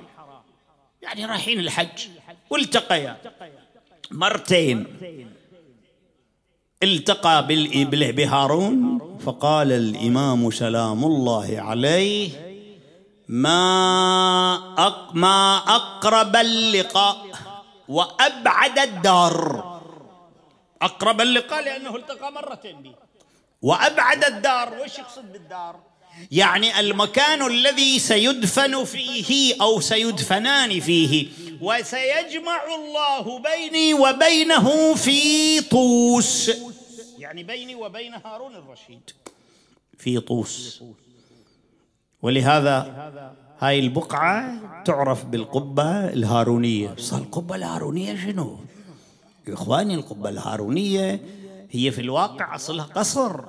يعني 1.02 1.26
رايحين 1.26 1.60
الحج. 1.60 2.08
والتقيا. 2.50 3.16
مرتين. 4.10 4.86
التقى 6.82 7.46
بهارون 8.12 8.98
فقال 9.24 9.72
الإمام 9.72 10.50
سلام 10.50 11.04
الله 11.04 11.56
عليه 11.58 12.30
ما 13.28 13.50
ما 15.14 15.56
أقرب 15.56 16.36
اللقاء 16.36 17.26
وأبعد 17.88 18.78
الدار. 18.78 19.80
أقرب 20.82 21.20
اللقاء 21.20 21.64
لأنه 21.64 21.96
التقى 21.96 22.32
مرتين 22.32 22.82
به 22.82 23.09
وأبعد 23.62 24.24
الدار. 24.24 24.78
وش 24.84 24.98
يقصد 24.98 25.32
بالدار؟ 25.32 25.80
يعني 26.30 26.80
المكان 26.80 27.46
الذي 27.46 27.98
سيدفن 27.98 28.84
فيه 28.84 29.62
أو 29.62 29.80
سيدفنان 29.80 30.80
فيه. 30.80 31.28
وسيجمع 31.60 32.60
الله 32.74 33.38
بيني 33.38 33.94
وبينه 33.94 34.94
في 34.94 35.60
طوس. 35.60 36.50
يعني 37.18 37.42
بيني 37.42 37.74
وبين 37.74 38.14
هارون 38.14 38.54
الرشيد. 38.54 39.10
في 39.98 40.20
طوس. 40.20 40.82
ولهذا 42.22 42.76
هاي 43.58 43.78
البقعة 43.78 44.54
تعرف 44.84 45.24
بالقبة 45.24 46.08
الهارونية. 46.08 46.88
بس 46.88 47.12
القبة 47.12 47.56
الهارونية 47.56 48.16
شنو؟ 48.16 48.58
إخواني 49.48 49.94
القبة 49.94 50.28
الهارونية 50.28 51.20
هي 51.70 51.90
في 51.90 52.00
الواقع 52.00 52.54
أصلها 52.54 52.84
قصر 52.84 53.40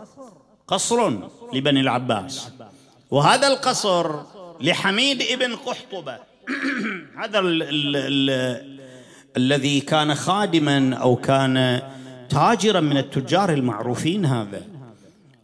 قصر 0.68 1.12
لبني 1.54 1.80
العباس. 1.80 2.52
وهذا 3.12 3.48
القصر 3.48 4.16
لحميد 4.62 5.22
ابن 5.22 5.56
قحطبة. 5.56 6.18
هذا 7.22 7.40
ال 7.40 7.64
ال 7.64 7.96
ال 7.96 8.82
الذي 9.38 9.80
كان 9.80 10.16
خادما 10.16 10.96
أو 10.96 11.16
كان 11.16 11.82
تاجرا 12.30 12.80
من 12.80 12.98
التجار 12.98 13.54
المعروفين 13.54 14.26
هذا. 14.26 14.62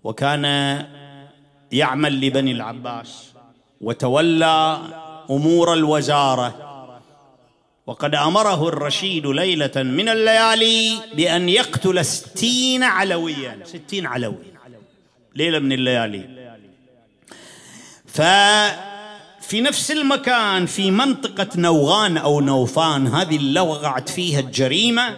وكان 0.03 0.45
يعمل 1.71 2.21
لبني 2.21 2.51
العباس 2.51 3.23
وتولى 3.81 4.81
أمور 5.29 5.73
الوزارة. 5.73 6.66
وقد 7.87 8.15
أمره 8.15 8.67
الرشيد 8.67 9.27
ليلة 9.27 9.71
من 9.75 10.09
الليالي 10.09 10.97
بأن 11.13 11.49
يقتل 11.49 12.05
ستين 12.05 12.83
علويا 12.83 13.59
ستين 13.63 14.05
علوي 14.05 14.53
ليلة 15.35 15.59
من 15.59 15.71
الليالي. 15.71 16.53
ففي 18.05 19.61
نفس 19.61 19.91
المكان 19.91 20.65
في 20.65 20.91
منطقة 20.91 21.47
نوغان 21.55 22.17
أو 22.17 22.41
نوفان 22.41 23.07
هذه 23.07 23.35
اللي 23.35 23.59
وقعت 23.59 24.09
فيها 24.09 24.39
الجريمة 24.39 25.15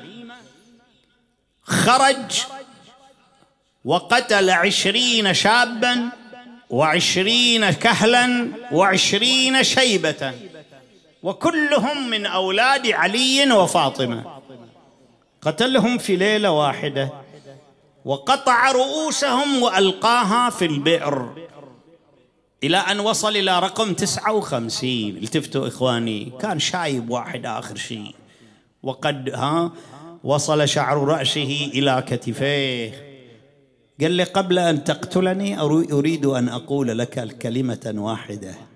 خرج 1.63 2.41
وقتل 3.85 4.49
عشرين 4.49 5.33
شابا 5.33 6.09
وعشرين 6.69 7.71
كهلا 7.71 8.47
وعشرين 8.71 9.63
شيبة. 9.63 10.33
وكلهم 11.23 12.09
من 12.09 12.25
أولاد 12.25 12.87
علي 12.87 13.51
وفاطمة. 13.51 14.25
قتلهم 15.41 15.97
في 15.97 16.15
ليلة 16.15 16.51
واحدة. 16.51 17.13
وقطع 18.05 18.71
رؤوسهم 18.71 19.63
وألقاها 19.63 20.49
في 20.49 20.65
البئر. 20.65 21.47
إلى 22.63 22.77
أن 22.77 22.99
وصل 22.99 23.37
إلى 23.37 23.59
رقم 23.59 23.93
تسعة 23.93 24.33
وخمسين. 24.33 25.17
التفتوا 25.17 25.67
إخواني 25.67 26.31
كان 26.41 26.59
شايب 26.59 27.09
واحد 27.09 27.45
آخر 27.45 27.75
شيء. 27.75 28.15
وقد 28.83 29.29
ها 29.29 29.71
وصل 30.23 30.67
شعر 30.67 30.97
رأسه 30.97 31.71
إلى 31.73 32.03
كتفيه. 32.07 33.09
قال 34.01 34.11
لي 34.11 34.23
قبل 34.23 34.59
أن 34.59 34.83
تقتلني 34.83 35.59
أريد 35.91 36.25
أن 36.25 36.49
أقول 36.49 36.97
لك 36.97 37.37
كلمه 37.37 37.93
واحدة. 37.95 38.68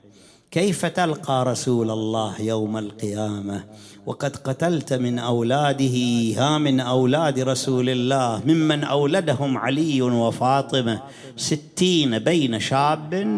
كيف 0.54 0.86
تلقى 0.86 1.46
رسول 1.46 1.92
الله 1.92 2.42
يوم 2.42 2.78
القيامة؟ 2.78 3.63
وقد 4.06 4.36
قتلت 4.36 4.94
من 4.94 5.20
أولاده 5.20 5.98
ها 6.38 6.58
من 6.58 6.80
أولاد 6.80 7.39
رسول 7.39 7.89
الله 7.89 8.42
ممن 8.46 8.84
أولدهم 8.84 9.58
علي 9.58 10.02
وفاطمة 10.02 11.02
ستين 11.38 12.20
بين 12.20 12.60
شاب 12.60 13.38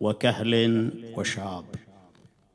وكهل 0.00 0.90
وشاب. 1.16 1.64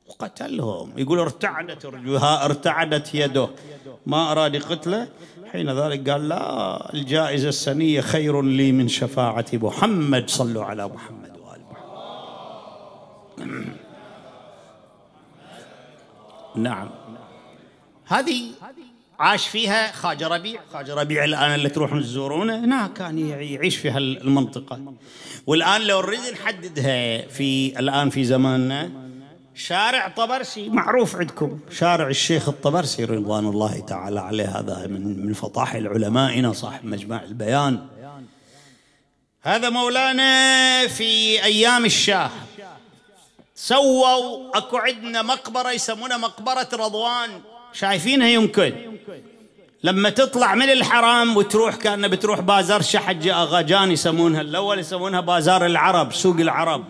وقتلهم 0.08 0.92
يقول 0.98 1.20
ارتعدت 1.20 1.86
رجوها 1.86 2.46
ارتعدت 2.46 3.16
يده. 3.16 3.50
ما 4.06 4.32
أراد 4.32 4.56
قتله. 4.56 5.08
حين 5.52 5.70
ذلك 5.70 6.10
قال 6.10 6.30
لا 6.30 6.94
الجائزة 6.94 7.50
السنية 7.50 8.02
خير 8.02 8.42
لي 8.42 8.72
من 8.72 8.88
شفاعة 8.88 9.46
محمد 9.54 10.30
صلوا 10.30 10.64
على 10.64 10.88
محمد. 10.88 11.29
نعم. 16.56 16.90
هذه 18.06 18.52
عاش 19.20 19.48
فيها 19.48 19.92
خاجة 19.92 20.28
ربيع. 20.28 20.62
خاجة 20.74 20.94
ربيع 20.94 21.24
الآن 21.24 21.56
اللي 21.56 21.70
تروحون 21.70 22.02
تزورونه 22.02 22.60
هناك 22.60 22.94
كان 22.94 23.18
يعيش 23.20 23.78
في 23.78 23.90
هالمنطقة. 23.90 24.94
والآن 25.48 25.82
لو 25.82 26.02
نريد 26.02 26.20
نحددها 26.34 27.28
في 27.28 27.80
الآن 27.80 28.10
في 28.10 28.24
زماننا 28.24 28.92
شارع 29.56 30.08
طبرسي 30.08 30.70
معروف 30.70 31.16
عندكم. 31.16 31.60
شارع 31.72 32.08
الشيخ 32.08 32.50
الطبرسي 32.50 33.06
رضوان 33.06 33.46
الله 33.46 33.80
تعالى 33.80 34.20
عليه 34.20 34.60
هذا 34.60 34.88
من 34.88 35.26
من 35.26 35.34
فطاحل 35.34 35.88
علمائنا 35.88 36.54
صاحب 36.54 36.86
مجمع 36.86 37.24
البيان. 37.24 37.88
هذا 39.42 39.70
مولانا 39.70 40.88
في 40.88 41.44
أيام 41.44 41.86
الشاه. 41.86 42.32
سووا 43.62 44.58
اكو 44.58 44.78
عندنا 44.78 45.22
مقبرة 45.22 45.72
يسمونها 45.72 46.18
مقبرة 46.18 46.68
رضوان. 46.74 47.42
شايفينها 47.74 48.28
يمكن 48.28 48.74
لما 49.84 50.10
تطلع 50.10 50.56
من 50.56 50.70
الحرام 50.70 51.38
وتروح 51.38 51.76
كأنه 51.76 52.08
بتروح 52.08 52.40
بازار 52.40 52.82
شحج 52.82 53.28
أغاجان 53.28 53.92
يسمونها 53.92 54.42
الأول 54.42 54.80
يسمونها 54.80 55.20
بازار 55.22 55.66
العرب 55.66 56.14
سوق 56.14 56.36
العرب. 56.36 56.86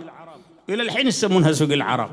إلى 0.69 0.83
الحين 0.83 1.07
يسمونها 1.07 1.51
سوق 1.51 1.71
العرب. 1.71 2.11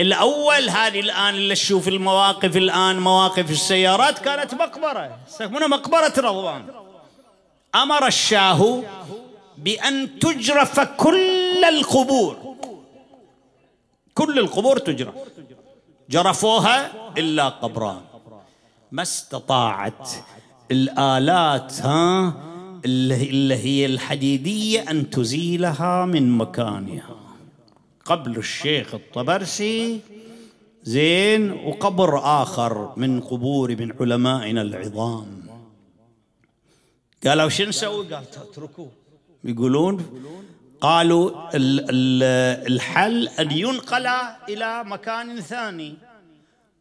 الأول 0.00 0.68
هذه 0.68 1.00
الآن 1.00 1.34
اللي 1.34 1.54
تشوف 1.54 1.88
المواقف 1.88 2.56
الآن 2.56 2.98
مواقف 2.98 3.50
السيارات 3.50 4.18
كانت 4.18 4.54
مقبرة 4.54 5.18
يسمونها 5.28 5.66
مقبرة 5.66 6.12
رضوان. 6.18 6.64
أمر 7.74 8.06
الشاه 8.06 8.82
بأن 9.58 10.18
تجرف 10.18 10.80
كل 10.80 11.64
القبور. 11.64 12.49
كل 14.14 14.38
القبور 14.38 14.78
تجرف 14.78 15.14
جرفوها 16.10 16.92
إلا 17.18 17.48
قبران. 17.48 18.00
ما 18.92 19.02
استطاعت 19.02 20.10
الآلات 20.70 21.80
ها 21.80 22.34
اللي 22.84 23.54
هي 23.54 23.86
الحديدية 23.86 24.90
أن 24.90 25.10
تزيلها 25.10 26.06
من 26.06 26.38
مكانها. 26.38 27.16
قبل 28.04 28.36
الشيخ 28.36 28.94
الطبرسي 28.94 30.00
زين 30.82 31.52
وقبر 31.52 32.18
آخر 32.42 32.92
من 32.96 33.20
قبور 33.20 33.76
من 33.76 33.92
علمائنا 34.00 34.62
العظام. 34.62 35.40
قالوا 37.26 37.48
شو 37.48 37.64
نسوي؟ 37.64 38.14
قال 38.14 38.24
اتركوه. 38.24 38.88
يقولون 39.44 40.06
قالوا 40.80 41.30
الحل 41.54 43.28
أن 43.28 43.50
ينقل 43.50 44.06
إلى 44.48 44.84
مكان 44.84 45.40
ثاني. 45.40 45.94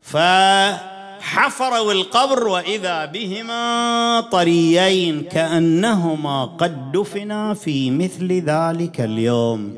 فحفروا 0.02 1.92
القبر 1.92 2.48
وإذا 2.48 3.06
بهما 3.06 4.22
طريين 4.32 5.24
كأنهما 5.24 6.46
قد 6.46 6.92
دفنا 6.92 7.54
في 7.54 7.92
مثل 7.92 8.32
ذلك 8.32 9.02
اليوم. 9.02 9.78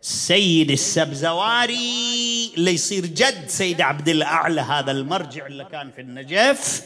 سيد 0.00 0.70
السبزواري. 0.70 2.37
اللي 2.56 2.72
يصير 2.72 3.06
جد 3.06 3.48
سيد 3.48 3.80
عبد 3.80 4.08
الأعلى 4.08 4.60
هذا 4.60 4.90
المرجع 4.90 5.46
اللي 5.46 5.64
كان 5.64 5.90
في 5.90 6.00
النجف. 6.00 6.82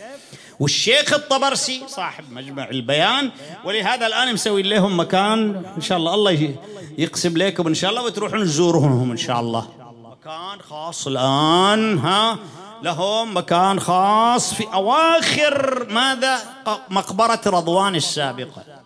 والشيخ 0.60 1.12
الطبرسي 1.12 1.82
صاحب 1.88 2.32
مجمع 2.32 2.68
البيان. 2.70 3.30
ولهذا 3.64 4.06
الآن 4.06 4.34
مسوي 4.34 4.62
لهم 4.62 5.00
مكان. 5.00 5.62
إن 5.76 5.82
شاء 5.82 5.98
الله 5.98 6.14
الله 6.14 6.54
يقسم 6.98 7.36
لكم 7.36 7.66
إن 7.66 7.74
شاء 7.74 7.90
الله 7.90 8.02
وتروحون 8.02 8.44
تزورهم 8.44 9.10
إن 9.10 9.16
شاء 9.16 9.40
الله. 9.40 9.68
مكان 10.02 10.60
خاص 10.60 11.06
الآن 11.06 11.98
ها؟ 11.98 12.38
لهم 12.82 13.36
مكان 13.36 13.80
خاص 13.80 14.54
في 14.54 14.64
أواخر 14.74 15.86
ماذا؟ 15.90 16.38
مقبرة 16.90 17.40
رضوان 17.46 17.94
السابقة. 17.94 18.81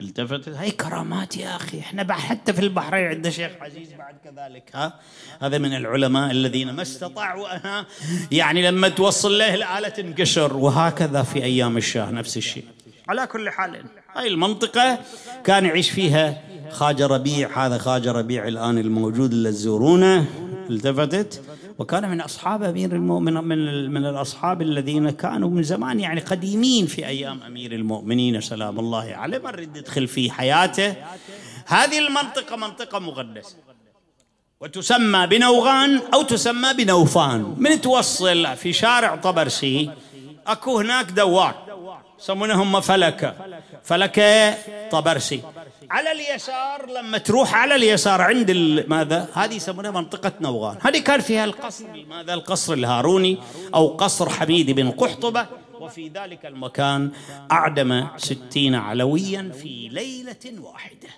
التفت 0.00 0.48
هاي 0.48 0.70
كرامات 0.70 1.36
يا 1.36 1.56
أخي 1.56 1.80
إحنا 1.80 2.12
حتى 2.12 2.52
في 2.52 2.60
البحرين 2.60 3.06
عندنا 3.06 3.30
شيخ 3.30 3.50
عزيز 3.60 3.92
بعد 3.98 4.14
كذلك 4.24 4.70
ها؟ 4.74 5.00
هذا 5.42 5.58
من 5.58 5.76
العلماء 5.76 6.30
الذين 6.30 6.70
ما 6.70 6.82
استطاعوا 6.82 7.48
ها؟ 7.48 7.86
يعني 8.32 8.62
لما 8.62 8.88
توصل 8.88 9.38
له 9.38 9.54
الآلة 9.54 9.88
تنكسر 9.88 10.56
وهكذا 10.56 11.22
في 11.22 11.44
أيام 11.44 11.76
الشاه 11.76 12.10
نفس 12.10 12.36
الشيء. 12.36 12.64
على 13.08 13.26
كل 13.26 13.50
حال. 13.50 13.84
هاي 14.16 14.28
المنطقة 14.28 14.98
كان 15.44 15.64
يعيش 15.64 15.90
فيها 15.90 16.42
خاجة 16.70 17.06
ربيع 17.06 17.66
هذا 17.66 17.78
خاجة 17.78 18.12
ربيع 18.12 18.48
الآن 18.48 18.78
الموجود 18.78 19.32
اللي 19.32 19.50
تزورونه 19.52 20.26
التفتت. 20.70 21.42
وكان 21.80 22.10
من 22.10 22.20
أصحاب 22.20 22.62
أمير 22.62 22.92
المؤمن 22.92 23.34
من, 23.34 23.90
من 23.90 24.06
الأصحاب 24.06 24.62
الذين 24.62 25.10
كانوا 25.10 25.50
من 25.50 25.62
زمان 25.62 26.00
يعني 26.00 26.20
قديمين 26.20 26.86
في 26.86 27.06
أيام 27.06 27.42
أمير 27.42 27.72
المؤمنين 27.72 28.40
سلام 28.40 28.78
الله 28.78 29.14
عليه. 29.14 29.38
ما 29.38 29.50
نريد 29.50 29.78
ندخل 29.78 30.08
في 30.08 30.30
حياته. 30.30 30.94
هذه 31.66 31.98
المنطقة 31.98 32.56
منطقة 32.56 32.98
مقدسة. 32.98 33.56
وتسمى 34.60 35.26
بنوغان 35.26 36.00
أو 36.14 36.22
تسمى 36.22 36.74
بنوفان. 36.74 37.54
من 37.58 37.80
توصل 37.80 38.56
في 38.56 38.72
شارع 38.72 39.16
طبرسي 39.16 39.90
أكو 40.46 40.78
هناك 40.78 41.10
دوار 41.10 41.54
يسمونهم 42.20 42.80
فلكة. 42.80 43.34
فلكة 43.82 44.54
طبرسي. 44.90 45.42
على 45.90 46.12
اليسار 46.12 46.90
لما 46.90 47.18
تروح 47.18 47.54
على 47.54 47.74
اليسار 47.74 48.20
عند 48.20 48.50
ماذا؟ 48.88 49.28
هذه 49.34 49.54
يسمونها 49.54 49.90
منطقة 49.90 50.32
نوغان. 50.40 50.78
هذه 50.80 50.98
كان 50.98 51.20
فيها 51.20 51.44
القصر 51.44 51.84
ماذا؟ 52.08 52.34
القصر 52.34 52.72
الهاروني 52.72 53.38
أو 53.74 53.88
قصر 53.88 54.28
حميد 54.28 54.70
بن 54.70 54.90
قحطبة. 54.90 55.46
وفي 55.80 56.08
ذلك 56.08 56.46
المكان 56.46 57.10
أعدم 57.52 58.06
ستين 58.16 58.74
علويا 58.74 59.52
في 59.62 59.88
ليلة 59.88 60.60
واحدة. 60.60 61.08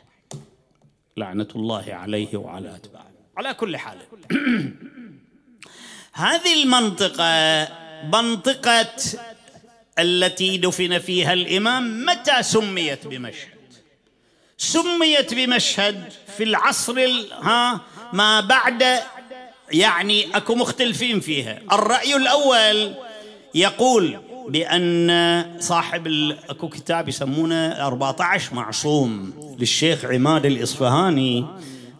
لعنة 1.16 1.48
الله 1.56 1.84
عليه 1.88 2.36
وعلى 2.36 2.74
أتباعه. 2.74 3.12
على 3.36 3.54
كل 3.54 3.76
حال. 3.76 3.98
هذه 6.12 6.62
المنطقة 6.62 7.68
منطقة 8.12 8.94
التي 9.98 10.58
دفن 10.58 10.98
فيها 10.98 11.32
الإمام 11.32 12.06
متى 12.06 12.42
سميت 12.42 13.06
بمشهد؟ 13.06 13.51
سميت 14.62 15.34
بمشهد 15.34 16.12
في 16.36 16.44
العصر 16.44 17.08
ها 17.42 17.80
ما 18.12 18.40
بعد 18.40 18.84
يعني 19.72 20.36
أكو 20.36 20.54
مختلفين 20.54 21.20
فيها. 21.20 21.58
الرأي 21.72 22.16
الأول 22.16 22.94
يقول 23.54 24.18
بأن 24.48 25.56
صاحب 25.60 26.06
أكو 26.48 26.68
كتاب 26.68 27.08
يسمونه 27.08 27.86
14 27.86 28.54
معصوم 28.54 29.32
للشيخ 29.58 30.04
عماد 30.04 30.46
الإصفهاني. 30.46 31.46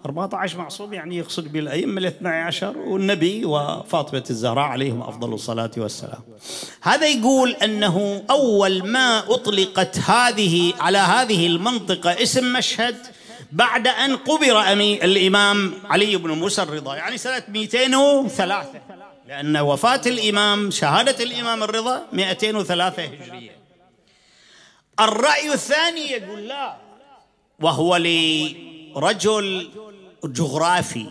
14 0.07 0.59
معصوم 0.59 0.93
يعني 0.93 1.17
يقصد 1.17 1.53
بالأئمة 1.53 2.01
الاثنى 2.01 2.29
عشر 2.29 2.79
والنبي 2.79 3.45
وفاطمة 3.45 4.25
الزهراء 4.31 4.65
عليهم 4.65 5.03
أفضل 5.03 5.35
الصلاة 5.35 5.71
والسلام. 5.77 6.21
هذا 6.83 7.07
يقول 7.09 7.51
أنه 7.51 8.25
أول 8.31 8.89
ما 8.89 9.19
أطلقت 9.19 9.99
هذه 9.99 10.73
على 10.81 10.99
هذه 10.99 11.47
المنطقة 11.47 12.23
اسم 12.23 12.53
مشهد 12.53 12.97
بعد 13.53 13.87
أن 13.87 14.17
قبر 14.17 14.73
أمي 14.73 15.05
الإمام 15.05 15.75
علي 15.85 16.17
بن 16.17 16.31
موسى 16.31 16.63
الرضا. 16.63 16.97
يعني 16.97 17.19
سنة 17.19 17.43
203 17.49 18.81
لأن 19.29 19.57
وفاة 19.57 20.01
الإمام 20.07 20.71
شهادة 20.71 21.25
الإمام 21.25 21.63
الرضا 21.63 22.03
203 22.13 23.03
هجرية. 23.05 23.63
الرأي 25.01 25.53
الثاني 25.53 26.11
يقول 26.11 26.49
لا 26.49 26.77
وهو 27.61 27.97
لرجل 27.97 29.71
جغرافي. 30.25 31.07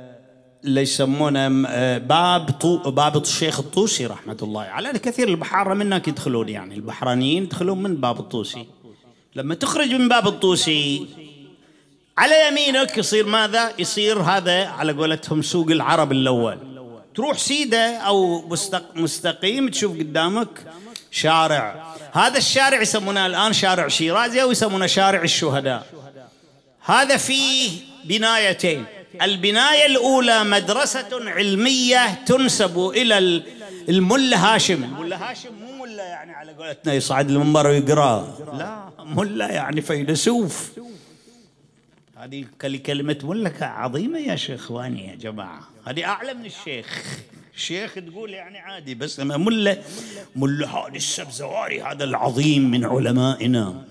اللي 0.66 0.80
يسمونه 0.80 1.68
آه، 1.68 1.98
باب 1.98 2.50
طو 2.50 2.90
باب 2.90 3.16
الشيخ 3.16 3.58
الطوسي 3.58 4.06
رحمة 4.06 4.36
الله 4.42 4.64
يعني 4.64 4.98
كثير 4.98 5.28
البحاره 5.28 5.74
منك 5.74 6.08
يدخلون 6.08 6.48
يعني 6.48 6.74
البحرانيين 6.74 7.42
يدخلون 7.42 7.82
من 7.82 7.96
باب 7.96 8.20
الطوسي. 8.20 8.66
لما 9.36 9.54
تخرج 9.54 9.94
من 9.94 10.08
باب 10.08 10.26
الطوسي 10.28 11.06
على 12.18 12.48
يمينك 12.48 12.98
يصير 12.98 13.26
ماذا؟ 13.26 13.72
يصير 13.78 14.18
هذا 14.18 14.66
على 14.66 14.92
قولتهم 14.92 15.42
سوق 15.42 15.70
العرب 15.70 16.12
الأول. 16.12 16.58
تروح 17.14 17.38
سيدة 17.38 17.96
أو 17.96 18.48
مستقيم 18.94 19.68
تشوف 19.68 19.98
قدامك 19.98 20.48
شارع. 21.10 21.94
هذا 22.12 22.38
الشارع 22.38 22.80
يسمونه 22.80 23.26
الآن 23.26 23.52
شارع 23.52 23.88
شيرازي 23.88 24.42
أو 24.42 24.50
يسمونه 24.50 24.86
شارع 24.86 25.22
الشهداء. 25.22 25.86
هذا 26.84 27.16
فيه 27.16 27.70
بنايتين. 28.04 28.84
البناية 29.22 29.86
الأولى 29.86 30.44
مدرسة 30.44 31.08
علمية 31.30 32.14
تنسب 32.24 32.78
إلى 32.94 33.42
الملا 33.88 34.54
هاشم. 34.54 34.84
الملا 34.84 35.30
هاشم 35.30 35.54
مو 35.54 35.84
ملا 35.84 36.04
يعني 36.04 36.32
على 36.32 36.52
قولتنا 36.52 36.94
يصعد 36.94 37.30
المنبر 37.30 37.66
ويقرأ. 37.66 38.38
لا. 38.58 38.88
ملا 39.04 39.52
يعني 39.52 39.80
فيلسوف. 39.80 40.70
هذه 42.16 42.44
كلمة 42.62 43.18
ملا 43.22 43.52
عظيمة 43.60 44.18
يا 44.18 44.36
شيخ 44.36 44.64
اخواني 44.64 45.08
يا 45.08 45.14
جماعة. 45.14 45.60
هذه 45.86 46.04
أعلى 46.04 46.34
من 46.34 46.46
الشيخ. 46.46 47.04
الشيخ 47.56 47.94
تقول 47.94 48.30
يعني 48.30 48.58
عادي 48.58 48.94
بس 48.94 49.20
لما 49.20 49.36
ملا 49.36 50.68
هادي 50.68 50.96
السبزواري 50.96 51.82
هذا 51.82 52.04
العظيم 52.04 52.70
من 52.70 52.84
علمائنا 52.84 53.84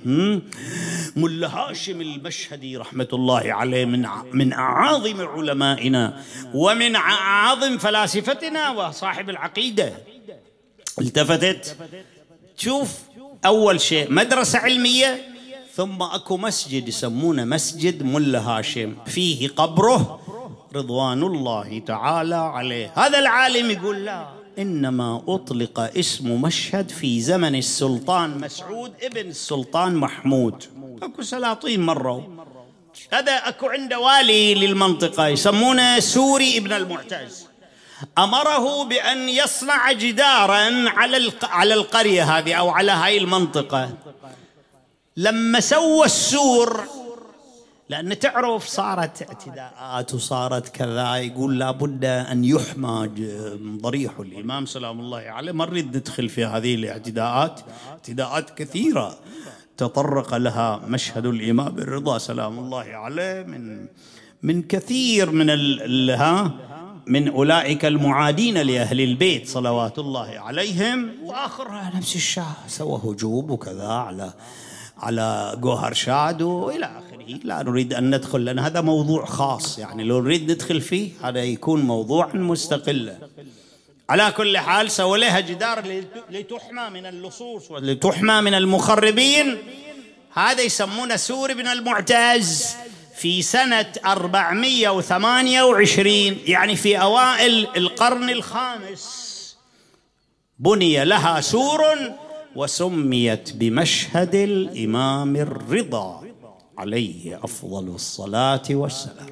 ملا 1.15 1.47
هاشم 1.47 2.01
المشهدي 2.01 2.77
رحمة 2.77 3.07
الله 3.13 3.53
عليه 3.53 3.85
من 3.85 4.07
من 4.31 4.53
أعاظم 4.53 5.27
علمائنا 5.27 6.21
ومن 6.53 6.95
أعظم 6.95 7.77
فلاسفتنا 7.77 8.69
وصاحب 8.69 9.29
العقيدة. 9.29 9.93
التفتت. 11.01 11.77
شوف 12.57 12.99
أول 13.45 13.81
شيء 13.81 14.11
مدرسة 14.11 14.59
علمية 14.59 15.27
ثم 15.73 16.01
أكو 16.01 16.37
مسجد 16.37 16.87
يسمونه 16.87 17.43
مسجد 17.43 18.03
ملا 18.03 18.39
هاشم 18.39 18.95
فيه 19.05 19.47
قبره 19.47 20.21
رضوان 20.75 21.23
الله 21.23 21.81
تعالى 21.87 22.35
عليه. 22.35 22.91
هذا 22.95 23.19
العالم 23.19 23.71
يقول 23.71 24.05
لا 24.05 24.27
إنما 24.59 25.21
أطلق 25.27 25.79
اسم 25.97 26.41
مشهد 26.41 26.89
في 26.89 27.21
زمن 27.21 27.55
السلطان 27.55 28.37
مسعود 28.37 28.93
ابن 29.03 29.27
السلطان 29.29 29.95
محمود. 29.95 30.63
أكو 31.03 31.21
سلاطين 31.21 31.81
مروا. 31.81 32.21
هذا 33.13 33.31
أكو 33.31 33.65
عنده 33.67 33.99
والي 33.99 34.55
للمنطقة 34.55 35.27
يسمونه 35.27 35.99
سوري 35.99 36.57
ابن 36.57 36.73
المعتز. 36.73 37.47
أمره 38.17 38.83
بأن 38.83 39.29
يصنع 39.29 39.91
جدارا 39.91 40.89
على 40.89 41.31
على 41.43 41.73
القرية 41.73 42.23
هذه 42.37 42.53
أو 42.53 42.69
على 42.69 42.91
هاي 42.91 43.17
المنطقة. 43.17 43.89
لما 45.17 45.59
سوى 45.59 46.05
السور 46.05 46.83
لأن 47.89 48.19
تعرف 48.19 48.67
صارت 48.67 49.21
اعتداءات 49.21 50.13
وصارت 50.13 50.69
كذا 50.69 51.15
يقول 51.15 51.59
لابد 51.59 52.05
أن 52.05 52.45
يحمى 52.45 53.09
ضريح 53.81 54.19
الإمام. 54.19 54.65
سلام 54.65 54.99
الله 54.99 55.17
عليه. 55.17 55.51
ما 55.51 55.65
نريد 55.65 55.97
ندخل 55.97 56.29
في 56.29 56.45
هذه 56.45 56.75
الاعتداءات. 56.75 57.61
اعتداءات 57.89 58.49
كثيرة 58.49 59.17
تطرق 59.77 60.35
لها 60.35 60.81
مشهد 60.87 61.25
الإمام 61.25 61.77
الرضا 61.77 62.17
سلام 62.17 62.59
الله 62.59 62.83
عليه. 62.83 63.43
من 63.43 63.87
من 64.43 64.61
كثير 64.61 65.31
من 65.31 65.49
ها 66.09 66.51
من 67.07 67.27
أولئك 67.27 67.85
المعادين 67.85 68.57
لأهل 68.57 69.01
البيت. 69.01 69.47
صلوات 69.47 69.99
الله 69.99 70.39
عليهم. 70.39 71.09
وآخر 71.23 71.81
نفس 71.95 72.15
الشاة. 72.15 72.55
سوى 72.67 73.01
هجوم 73.03 73.51
وكذا 73.51 73.87
على 73.87 74.33
على 74.97 75.55
جوهر 75.59 75.93
شاد 75.93 76.41
وإلى 76.41 76.85
اخره 77.29 77.39
لا 77.43 77.63
نريد 77.63 77.93
أن 77.93 78.15
ندخل 78.15 78.45
لأن 78.45 78.59
هذا 78.59 78.81
موضوع 78.81 79.25
خاص 79.25 79.79
يعني. 79.79 80.03
لو 80.03 80.21
نريد 80.21 80.51
ندخل 80.51 80.81
فيه 80.81 81.11
هذا 81.23 81.43
يكون 81.43 81.81
موضوعا 81.81 82.33
مستقلا. 82.33 83.17
على 84.09 84.33
كل 84.37 84.57
حال 84.57 84.91
سوى 84.91 85.19
لها 85.19 85.39
جدار 85.39 86.03
لتحمى 86.29 86.89
من 86.93 87.05
اللصوص 87.05 87.71
ولتحمى 87.71 88.41
من 88.41 88.53
المخربين. 88.53 89.57
هذا 90.33 90.61
يسمونه 90.61 91.15
سور 91.15 91.53
بن 91.53 91.67
المعتز 91.67 92.75
في 93.15 93.41
سنة 93.41 93.91
428 94.05 96.37
يعني 96.45 96.75
في 96.75 97.01
أوائل 97.01 97.67
القرن 97.77 98.29
الخامس. 98.29 99.25
بني 100.59 101.05
لها 101.05 101.41
سور 101.41 101.81
وسميت 102.55 103.53
بمشهد 103.53 104.35
الإمام 104.35 105.35
الرضا. 105.35 106.24
عليه 106.77 107.39
أفضل 107.43 107.87
الصلاة 107.95 108.61
والسلام. 108.69 109.29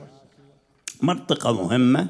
منطقة 1.02 1.52
مهمة. 1.52 2.08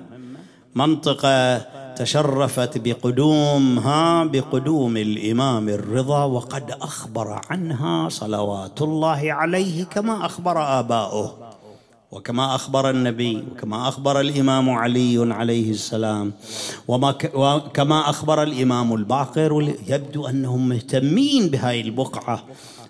منطقة 0.76 1.58
تشرفت 1.94 2.78
بقدومها 2.78 4.24
بقدوم 4.24 4.98
الإمام 4.98 5.70
الرضا 5.70 6.24
وقد 6.24 6.72
أخبر 6.72 7.42
عنها 7.50 8.10
صلوات 8.10 8.82
الله 8.82 9.34
عليه 9.34 9.84
كما 9.84 10.26
أخبر 10.26 10.80
آباؤه 10.80 11.36
وكما 12.12 12.56
أخبر 12.56 12.90
النبي 12.90 13.44
وكما 13.52 13.88
أخبر 13.88 14.20
الإمام 14.20 14.70
علي 14.70 15.34
عليه 15.34 15.72
السلام 15.72 16.34
وكما 16.88 18.10
أخبر 18.10 18.44
الإمام 18.44 18.94
الباقر 18.94 19.76
يبدو 19.88 20.28
أنهم 20.28 20.70
مهتمين 20.70 21.48
بهذه 21.48 21.82
البقعة. 21.82 22.44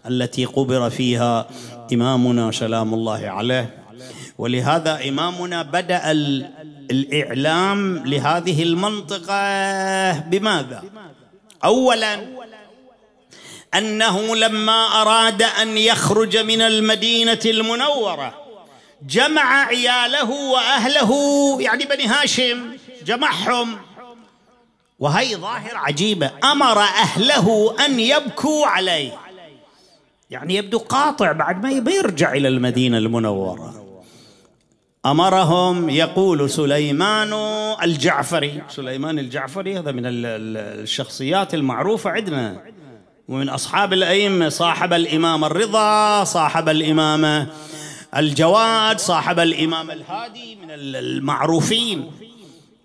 التي 0.07 0.45
قبر 0.45 0.89
فيها 0.89 1.47
إمامنا 1.93 2.51
سلام 2.51 2.93
الله 2.93 3.29
عليه. 3.29 3.83
ولهذا 4.37 5.09
إمامنا 5.09 5.61
بدأ 5.61 6.11
الإعلام 6.91 8.03
لهذه 8.05 8.63
المنطقة 8.63 10.19
بماذا؟ 10.19 10.83
اولا 11.63 12.19
أنه 13.73 14.35
لما 14.35 15.01
أراد 15.01 15.41
أن 15.41 15.77
يخرج 15.77 16.37
من 16.37 16.61
المدينة 16.61 17.39
المنورة 17.45 18.33
جمع 19.07 19.65
عياله 19.65 20.31
وأهله 20.31 21.11
يعني 21.61 21.85
بني 21.85 22.05
هاشم 22.07 22.77
جمعهم. 23.05 23.77
وهي 24.99 25.35
ظاهرة 25.35 25.77
عجيبة 25.77 26.31
أمر 26.43 26.79
أهله 26.79 27.75
أن 27.85 27.99
يبكوا 27.99 28.67
عليه. 28.67 29.22
يعني 30.29 30.55
يبدو 30.55 30.77
قاطع 30.77 31.31
بعد 31.31 31.63
ما 31.63 31.91
يرجع 31.91 32.33
إلى 32.33 32.47
المدينة 32.47 32.97
المنورة. 32.97 33.83
أمرهم 35.05 35.89
يقول 35.89 36.49
سليمان 36.49 37.33
الجعفري. 37.83 38.61
سليمان 38.69 39.19
الجعفري 39.19 39.79
هذا 39.79 39.91
من 39.91 40.01
الشخصيات 40.05 41.53
المعروفة 41.53 42.09
عندنا. 42.09 42.61
ومن 43.27 43.49
أصحاب 43.49 43.93
الأئمة 43.93 44.49
صاحب 44.49 44.93
الإمام 44.93 45.45
الرضا 45.45 46.23
صاحب 46.23 46.69
الامامه 46.69 47.47
الجواد 48.17 48.99
صاحب 48.99 49.39
الإمام 49.39 49.91
الهادي 49.91 50.55
من 50.55 50.67
المعروفين. 50.71 52.11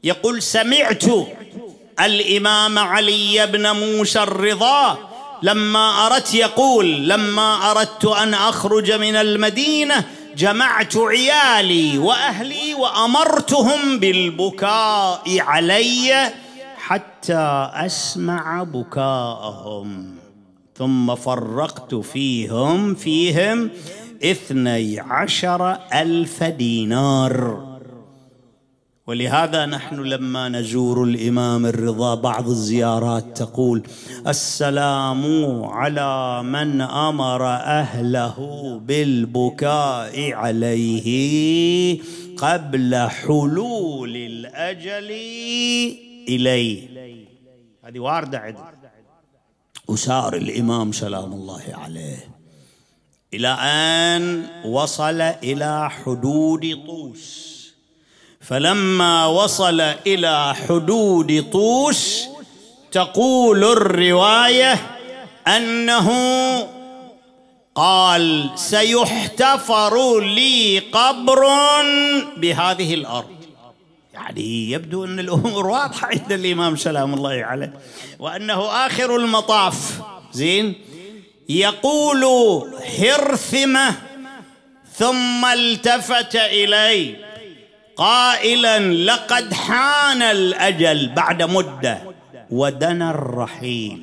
يقول 0.05 0.43
سمعت 0.43 1.05
الإمام 2.01 2.79
علي 2.79 3.47
بن 3.47 3.71
موسى 3.71 4.23
الرضا 4.23 4.99
لما 5.43 6.07
أردت 6.07 6.35
يقول 6.35 7.09
لما 7.09 7.71
أردت 7.71 8.05
أن 8.05 8.35
أخرج 8.35 8.93
من 8.93 9.17
المدينة 9.17 10.05
جمعت 10.37 10.97
عيالي 10.97 11.99
وأهلي 11.99 12.75
وأمرتهم 12.75 13.99
بالبكاء 13.99 15.41
علي 15.41 16.33
حتى 16.77 17.71
أسمع 17.75 18.63
بكاءهم. 18.63 20.15
ثم 20.77 21.15
فرقت 21.15 21.95
فيهم 21.95 22.95
فيهم 22.95 23.71
اثني 24.25 25.01
عشر 25.01 25.79
ألف 25.95 26.43
دينار. 26.43 27.68
ولهذا 29.09 29.67
نحن 29.67 30.01
لما 30.01 30.49
نزور 30.49 31.05
الإمام 31.05 31.67
الرضا 31.67 32.15
بعض 32.15 32.49
الزيارات 32.49 33.39
تقول 33.39 33.83
السلام 34.27 35.23
على 35.65 36.43
من 36.43 36.81
أمر 36.81 37.47
أهله 37.49 38.37
بالبكاء 38.85 40.33
عليه 40.33 41.09
قبل 42.37 42.97
حلول 42.97 44.17
الأجل 44.17 45.11
إليه. 46.29 46.89
هذه 47.85 47.99
واردة 47.99 48.39
عندنا 48.39 48.73
وسار 49.89 50.37
الإمام 50.37 50.93
سلام 50.93 51.33
الله 51.33 51.63
عليه. 51.73 52.29
إلى 53.35 53.49
أن 53.49 54.47
وصل 54.65 55.21
إلى 55.21 55.91
حدود 55.91 56.79
طوس. 56.87 57.58
فلما 58.49 59.27
وصل 59.27 59.81
إلى 59.81 60.55
حدود 60.69 61.51
طوس 61.53 62.25
تقول 62.93 63.65
الرواية 63.65 64.77
أنه 65.47 66.09
قال 67.75 68.51
سيحتفر 68.55 70.21
لي 70.21 70.79
قبر 70.79 71.47
بهذه 72.37 72.95
الأرض. 72.95 73.39
يعني 74.15 74.71
يبدو 74.71 75.05
أن 75.05 75.19
الأمور 75.19 75.67
واضحة 75.67 76.07
عند 76.07 76.33
الإمام 76.33 76.77
سلام 76.77 77.15
الله 77.15 77.45
عليه 77.45 77.73
وأنه 78.19 78.87
آخر 78.87 79.17
المطاف. 79.17 80.01
زين؟ 80.33 80.75
يقول 81.49 82.25
هرثمه 82.99 83.95
ثم 84.97 85.45
التفت 85.45 86.37
إلي. 86.37 87.28
قائلا 87.99 88.79
لقد 88.79 89.55
حان 89.55 90.23
الأجل 90.23 91.09
بعد 91.09 91.43
مدة 91.43 91.99
ودنا 92.51 93.11
الرحيل. 93.11 94.03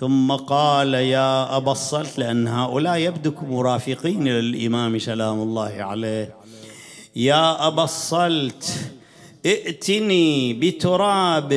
ثم 0.00 0.32
قال 0.32 0.94
يا 0.94 1.56
أبا 1.56 1.72
الصلت 1.72 2.18
لأن 2.18 2.48
هؤلاء 2.48 2.96
يبدو 2.96 3.32
مرافقين 3.42 4.28
للإمام 4.28 4.98
سلام 4.98 5.40
الله 5.42 5.74
عليه. 5.78 6.34
يا 7.16 7.66
أبا 7.66 7.84
الصلت 7.84 8.90
ائتني 9.46 10.52
بتراب 10.52 11.52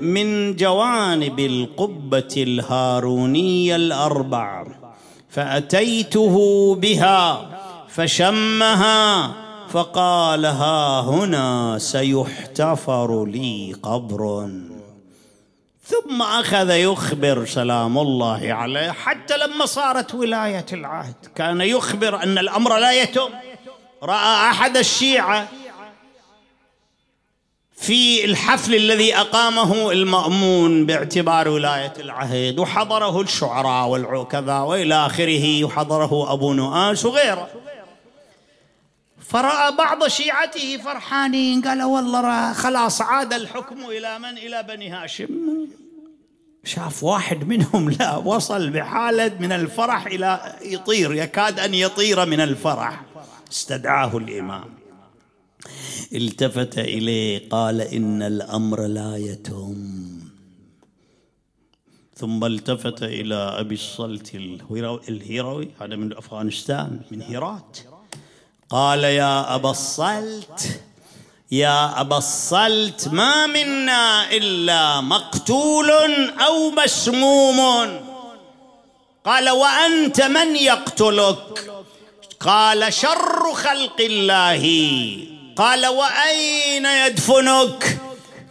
من 0.00 0.56
جوانب 0.56 1.40
القبة 1.40 2.34
الهارونية 2.36 3.76
الأربع 3.76 4.66
فأتيته 5.30 6.36
بها 6.74 7.50
فشمها 7.88 9.32
فقال 9.72 10.46
ها 10.46 11.00
هنا 11.00 11.78
سيحتفر 11.78 13.24
لي 13.24 13.76
قبر. 13.82 14.48
ثم 15.84 16.22
أخذ 16.22 16.70
يخبر 16.70 17.46
سلام 17.46 17.98
الله 17.98 18.52
عليه 18.52 18.90
حتى 18.90 19.36
لما 19.36 19.66
صارت 19.66 20.14
ولاية 20.14 20.66
العهد. 20.72 21.14
كان 21.34 21.60
يخبر 21.60 22.22
أن 22.22 22.38
الأمر 22.38 22.78
لا 22.78 22.92
يتم. 22.92 23.28
رأى 24.02 24.50
أحد 24.50 24.76
الشيعة 24.76 25.48
في 27.76 28.24
الحفل 28.24 28.74
الذي 28.74 29.16
أقامه 29.16 29.90
المأمون 29.90 30.86
باعتبار 30.86 31.48
ولاية 31.48 31.92
العهد 31.98 32.58
وحضره 32.58 33.20
الشعراء 33.20 33.88
والعكذا 33.88 34.58
وإلى 34.58 35.06
آخره 35.06 35.64
وحضره 35.64 36.32
أبو 36.32 36.52
نؤاس 36.52 37.04
وغيره. 37.04 37.48
فراى 39.32 39.76
بعض 39.76 40.06
شيعته 40.06 40.76
فرحانين 40.76 41.62
قال 41.62 41.82
والله 41.82 42.52
خلاص 42.52 43.00
عاد 43.00 43.32
الحكم 43.32 43.84
إلى 43.84 44.18
من؟ 44.18 44.38
إلى 44.38 44.62
بني 44.62 44.90
هاشم. 44.90 45.28
شاف 46.64 47.04
واحد 47.04 47.48
منهم 47.48 47.90
لا 47.90 48.16
وصل 48.16 48.70
بحالة 48.70 49.32
من 49.40 49.52
الفرح 49.52 50.06
إلى 50.06 50.56
يطير 50.62 51.14
يكاد 51.14 51.60
أن 51.60 51.74
يطير 51.74 52.26
من 52.26 52.40
الفرح. 52.40 53.04
استدعاه 53.52 54.16
الإمام. 54.16 54.64
التفت 56.12 56.78
إليه 56.78 57.48
قال 57.48 57.80
إن 57.80 58.22
الأمر 58.22 58.86
لا 58.86 59.16
يتم. 59.16 59.76
ثم 62.16 62.44
التفت 62.44 63.02
إلى 63.02 63.34
أبي 63.34 63.74
الصلت 63.74 64.34
الهيروي 65.08 65.70
هذا 65.80 65.96
من 65.96 66.16
أفغانستان 66.16 67.00
من 67.10 67.22
هيرات. 67.22 67.78
قال 68.72 69.04
يا 69.04 69.54
أبا 69.54 69.70
الصلت 69.70 70.80
يا 71.50 72.00
أبا 72.00 72.18
الصلت 72.18 73.08
ما 73.08 73.46
منا 73.46 74.32
إلا 74.32 75.00
مقتول 75.00 75.90
أو 76.46 76.70
مسموم 76.70 77.60
قال 79.24 79.50
وأنت 79.50 80.22
من 80.22 80.56
يقتلك؟ 80.56 81.72
قال 82.40 82.92
شر 82.92 83.52
خلق 83.54 84.00
الله. 84.00 84.64
قال 85.56 85.86
وأين 85.86 86.86
يدفنك؟ 86.86 87.98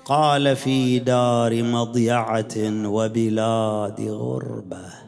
قال 0.06 0.56
في 0.56 1.00
دار 1.00 1.64
مضيعة 1.64 2.56
وبلاد 2.86 4.02
غربة. 4.02 5.01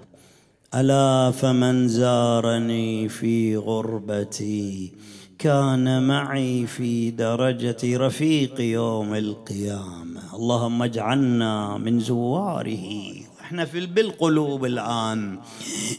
ألا 0.75 1.31
فمن 1.31 1.87
زارني 1.87 3.09
في 3.09 3.57
غربتي 3.57 4.91
كان 5.39 6.03
معي 6.07 6.67
في 6.67 7.11
درجة 7.11 7.77
رفيق 7.83 8.61
يوم 8.61 9.15
القيامة. 9.15 10.21
اللهم 10.33 10.83
اجعلنا 10.83 11.77
من 11.77 11.99
زواره. 11.99 13.13
إحنا 13.41 13.65
في 13.65 13.85
بالقلوب 13.85 14.65
الآن. 14.65 15.39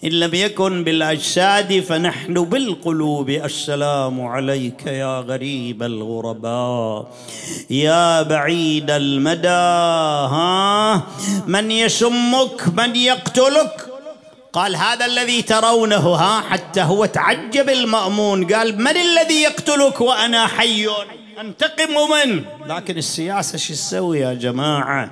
إن 0.05 0.11
لم 0.11 0.35
يكن 0.35 0.85
بالأجساد 0.85 1.81
فنحن 1.81 2.35
بالقلوب. 2.35 3.31
السلام 3.31 4.21
عليك 4.21 4.87
يا 4.87 5.21
غريب 5.21 5.83
الغرباء. 5.83 7.15
يا 7.71 8.23
بعيد 8.23 8.91
المدى. 8.91 9.49
ها؟ 10.35 11.03
من 11.47 11.71
يسمك 11.71 12.69
من 12.77 12.97
يقتلك؟ 12.97 13.94
قال 14.55 14.77
هذا 14.77 15.07
الذي 15.07 15.43
ترونه 15.43 16.15
ها 16.15 16.41
حتى 16.41 16.83
هو 16.83 17.05
تعجب 17.05 17.69
المأمون. 17.69 18.55
قال 18.55 18.79
من 18.79 18.97
الذي 18.97 19.43
يقتلك 19.43 20.01
وأنا 20.01 20.47
حي؟ 20.47 20.89
أنتقم 21.41 21.95
منه 22.11 22.45
لكن 22.67 22.97
السياسة 22.99 23.59
شو 23.59 23.75
تسوي 23.75 24.19
يا 24.19 24.35
جماعة؟ 24.35 25.11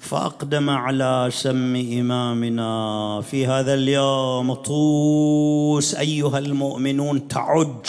فأقدم 0.00 0.70
على 0.70 1.28
سم 1.32 1.76
إمامنا 1.76 3.22
في 3.30 3.46
هذا 3.46 3.74
اليوم. 3.74 4.54
طوس 4.54 5.94
أيها 5.94 6.38
المؤمنون 6.38 7.28
تعج. 7.28 7.86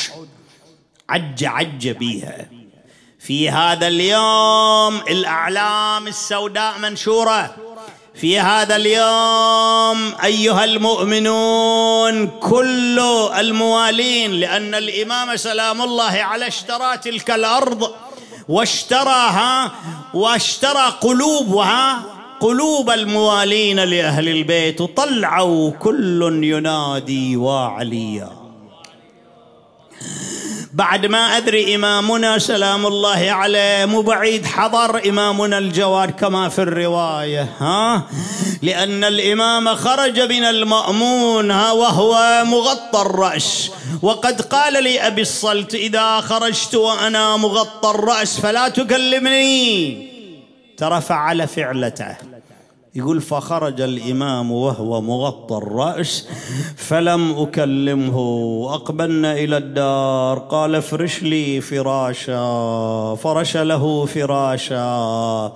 عج 1.10 1.46
عج 1.46 1.90
بها 1.90 2.50
في 3.20 3.50
هذا 3.50 3.88
اليوم 3.88 4.96
الأعلام 5.10 6.08
السوداء 6.08 6.80
منشورة. 6.80 7.67
في 8.22 8.40
هذا 8.40 8.76
اليوم 8.76 10.14
أيها 10.24 10.64
المؤمنون 10.64 12.28
كل 12.28 13.00
الموالين 13.40 14.32
لأن 14.32 14.76
الإمام 14.76 15.36
سلام 15.36 15.82
الله 15.82 16.12
على 16.12 16.48
اشترى 16.48 16.98
تلك 16.98 17.32
الأرض 17.32 17.92
واشتراها 18.50 19.72
واشترى 20.14 20.94
قلوبها 21.02 22.04
قلوب 22.40 22.90
الموالين 22.90 23.80
لأهل 23.80 24.30
البيت 24.30 24.82
وطلعوا 24.82 25.72
كل 25.72 26.40
ينادي 26.44 27.38
وعليا 27.38 28.37
بعد 30.78 31.06
ما 31.06 31.38
أدري 31.38 31.76
إمامنا 31.76 32.38
سلام 32.38 32.86
الله 32.86 33.32
عليه 33.32 33.86
مو 33.86 34.02
بعيد 34.02 34.46
حضر 34.46 35.10
إمامنا 35.10 35.58
الجواد 35.58 36.12
كما 36.12 36.50
في 36.50 36.60
الرواية 36.60 37.50
ها؟ 37.60 38.04
لأن 38.62 39.04
الإمام 39.04 39.76
خرج 39.76 40.20
من 40.20 40.44
المأمون 40.44 41.52
ها؟ 41.52 41.72
وهو 41.72 42.44
مغطى 42.46 43.02
الرأس. 43.02 43.72
وقد 44.02 44.42
قال 44.42 44.84
لي 44.84 45.08
أبي 45.08 45.22
الصلت 45.22 45.76
إذا 45.76 46.22
خرجت 46.22 46.76
وأنا 46.76 47.38
مغطى 47.38 47.90
الرأس 47.90 48.40
فلا 48.40 48.70
تكلمني. 48.70 50.08
ترى 50.78 51.02
فعل 51.02 51.48
فعلته. 51.48 52.16
يقول 52.96 53.22
فخرج 53.22 53.82
الإمام 53.82 54.52
وهو 54.52 55.02
مغطى 55.02 55.56
الرأس 55.56 56.28
فلم 56.78 57.40
أكلمه. 57.40 58.18
أقبلنا 58.74 59.34
إلى 59.34 59.58
الدار 59.58 60.40
قال 60.40 60.76
افرش 60.76 61.24
لي 61.24 61.62
فراشا. 61.62 63.16
فرش 63.24 63.58
له 63.58 64.06
فراشا. 64.06 65.54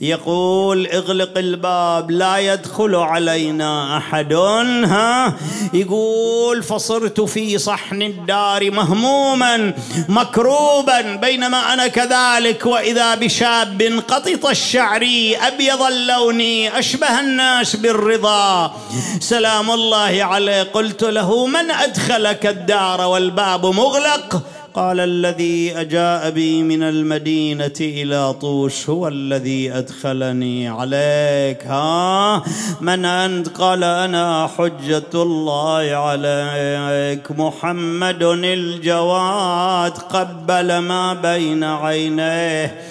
يقول 0.00 0.86
اغلق 0.86 1.38
الباب 1.38 2.10
لا 2.10 2.38
يدخل 2.38 2.94
علينا 2.94 3.96
أحد. 3.96 4.32
ها؟ 4.32 5.34
يقول 5.74 6.62
فصرت 6.62 7.20
في 7.20 7.58
صحن 7.58 8.02
الدار 8.02 8.70
مهموما 8.70 9.74
مكروبا 10.08 11.16
بينما 11.16 11.72
أنا 11.72 11.86
كذلك 11.86 12.66
وإذا 12.66 13.14
بشاب 13.14 14.02
قطط 14.08 14.46
الشعر 14.46 15.02
أبيض 15.46 15.82
اللون 15.82 16.67
أشبه 16.68 17.20
الناس 17.20 17.76
بالرضا. 17.76 18.72
سلام 19.20 19.70
الله 19.70 20.24
عليه. 20.24 20.62
قلت 20.62 21.04
له 21.04 21.46
من 21.46 21.70
أدخلك 21.70 22.46
الدار 22.46 23.00
والباب 23.00 23.66
مغلق؟ 23.66 24.42
قال 24.74 25.00
الذي 25.00 25.80
أجاء 25.80 26.30
بي 26.30 26.62
من 26.62 26.82
المدينة 26.82 27.78
إلى 27.80 28.34
طوس 28.34 28.90
هو 28.90 29.08
الذي 29.08 29.72
أدخلني 29.72 30.68
عليك. 30.68 31.66
ها؟ 31.66 32.42
من 32.80 33.04
أنت؟ 33.04 33.48
قال 33.48 33.84
أنا 33.84 34.50
حجة 34.58 35.10
الله 35.14 35.96
عليك. 35.96 37.30
محمد 37.30 38.22
الجواد 38.22 39.92
قبل 39.92 40.78
ما 40.78 41.14
بين 41.14 41.64
عينيه. 41.64 42.82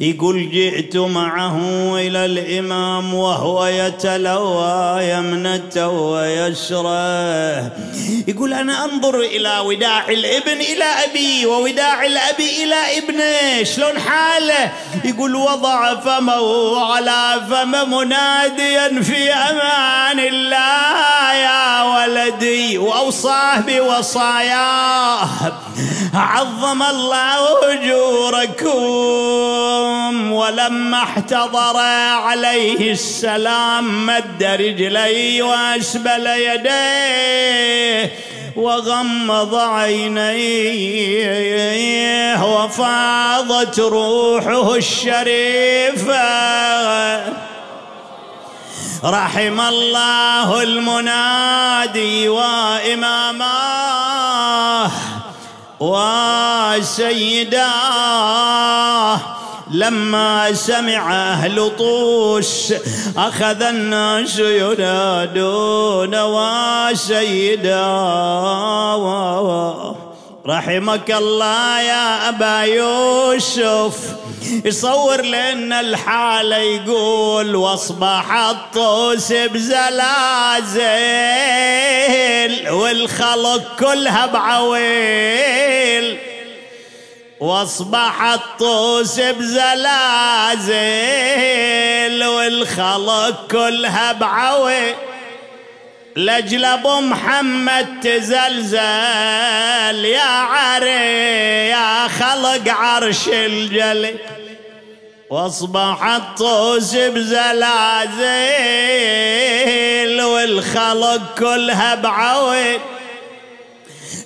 يقول 0.00 0.50
جئت 0.50 0.96
معه 0.96 1.56
إلى 1.96 2.24
الإمام 2.24 3.14
وهو 3.14 3.66
يتلوى 3.66 5.02
يمنته 5.02 5.88
ويسره 5.88 7.72
يقول 8.28 8.54
أنا 8.54 8.84
أنظر 8.84 9.20
إلى 9.20 9.58
وداع 9.58 10.08
الابن 10.08 10.60
إلى 10.60 10.84
أبي 10.84 11.46
ووداع 11.46 12.04
الأب 12.04 12.40
إلى 12.40 12.98
ابنه 12.98 13.62
شلون 13.62 13.98
حاله؟ 13.98 14.72
يقول 15.04 15.36
وضع 15.36 15.94
فمه 16.00 16.78
على 16.92 17.40
فم 17.50 17.90
مناديا 17.94 19.02
في 19.02 19.32
أمان 19.32 20.20
الله 20.20 21.32
يا 21.32 21.82
ولدي 21.82 22.78
وأوصاه 22.78 23.60
بوصاياه. 23.60 25.28
عظم 26.14 26.82
الله 26.82 27.72
أجوركم. 27.72 29.71
اليوم 29.72 30.32
ولما 30.32 31.02
احتضر 31.02 31.76
عليه 31.76 32.92
السلام 32.92 34.06
مد 34.06 34.42
رجليه 34.42 35.42
واسبل 35.42 36.26
يديه 36.26 38.12
وغمض 38.56 39.54
عينيه 39.54 40.92
وفاضت 42.44 43.80
روحه 43.80 44.74
الشريفة. 44.74 46.22
رحم 49.04 49.60
الله 49.60 50.62
المنادي 50.62 52.28
وإماماه 52.28 53.70
وسيداه 55.80 57.42
لما 59.72 60.52
سمع 60.52 61.32
أهل 61.32 61.70
طوس 61.78 62.74
أخذ 63.16 63.62
الناس 63.62 64.38
ينادون 64.38 66.20
وسيدا 66.20 67.86
رحمك 70.46 71.10
الله 71.10 71.80
يا 71.80 72.28
أبا 72.28 72.60
يوسف. 72.60 73.96
يصور 74.64 75.22
لنا 75.22 75.80
الحالة 75.80 76.56
يقول 76.56 77.56
وأصبح 77.56 78.32
الطوس 78.32 79.32
بزلازل 79.32 80.82
والخلق 82.70 83.62
كلها 83.78 84.26
بعويل. 84.26 86.18
واصبح 87.42 88.22
الطوس 88.22 89.20
بزلازل 89.20 90.74
والخلق 92.24 93.46
كلها 93.50 94.12
بعوي. 94.12 94.94
لاجل 96.16 96.64
أبو 96.64 97.00
محمد 97.00 98.00
تزلزل 98.02 98.78
يا 100.04 100.22
عري 100.22 101.68
يا 101.68 102.08
خلق 102.08 102.68
عرش 102.68 103.28
الجلي. 103.28 104.14
واصبح 105.30 106.04
الطوس 106.04 106.94
بزلازل 106.94 108.22
والخلق 110.22 111.20
كلها 111.38 111.94
بعوي. 111.94 112.78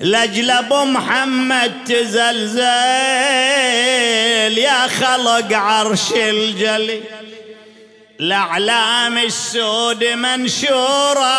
لاجل 0.01 0.51
ابو 0.51 0.85
محمد 0.85 1.73
تزلزل 1.85 2.63
يا 4.59 4.87
خلق 4.87 5.53
عرش 5.53 6.13
الجلي. 6.13 7.01
الأعلام 8.21 9.19
السود 9.19 10.05
منشورة 10.05 11.31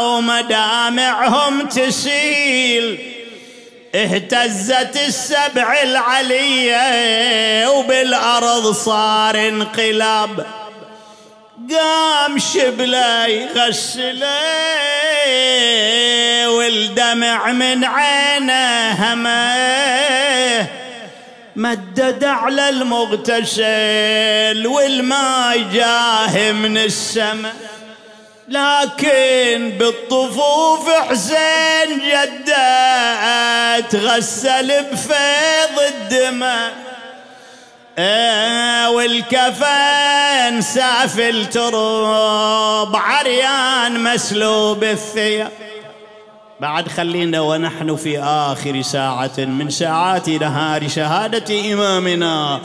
ومدامعهم 0.00 1.68
تسيل 1.68 2.98
اهتزت 3.94 4.96
السبع 4.96 5.82
العلية 5.82 7.68
وبالأرض 7.68 8.72
صار 8.72 9.48
انقلاب. 9.48 10.61
قام 11.70 12.38
شبله 12.38 13.26
يغسله 13.26 14.40
والدمع 16.48 17.52
من 17.52 17.84
عينه 17.84 18.90
همه. 18.90 20.66
مدد 21.56 22.24
على 22.24 22.68
المغتسل 22.68 24.66
والماء 24.66 25.58
جاه 25.58 26.52
من 26.52 26.78
السماء. 26.78 27.54
لكن 28.48 29.72
بالطفوف 29.78 30.90
حسين 30.90 31.98
جده 31.98 33.80
تغسل 33.80 34.82
بفيض 34.82 35.80
الدماء. 35.80 36.91
آه، 37.98 38.90
والكفن 38.90 40.60
سافل 40.60 41.46
تراب 41.46 42.96
عريان 42.96 44.04
مسلوب 44.04 44.84
الثياب. 44.84 45.71
بعد 46.62 46.88
خلينا 46.88 47.40
ونحن 47.40 47.96
في 47.96 48.18
آخر 48.20 48.82
ساعة 48.82 49.38
من 49.38 49.70
ساعات 49.70 50.28
نهار 50.28 50.88
شهادة 50.88 51.72
إمامنا. 51.72 52.60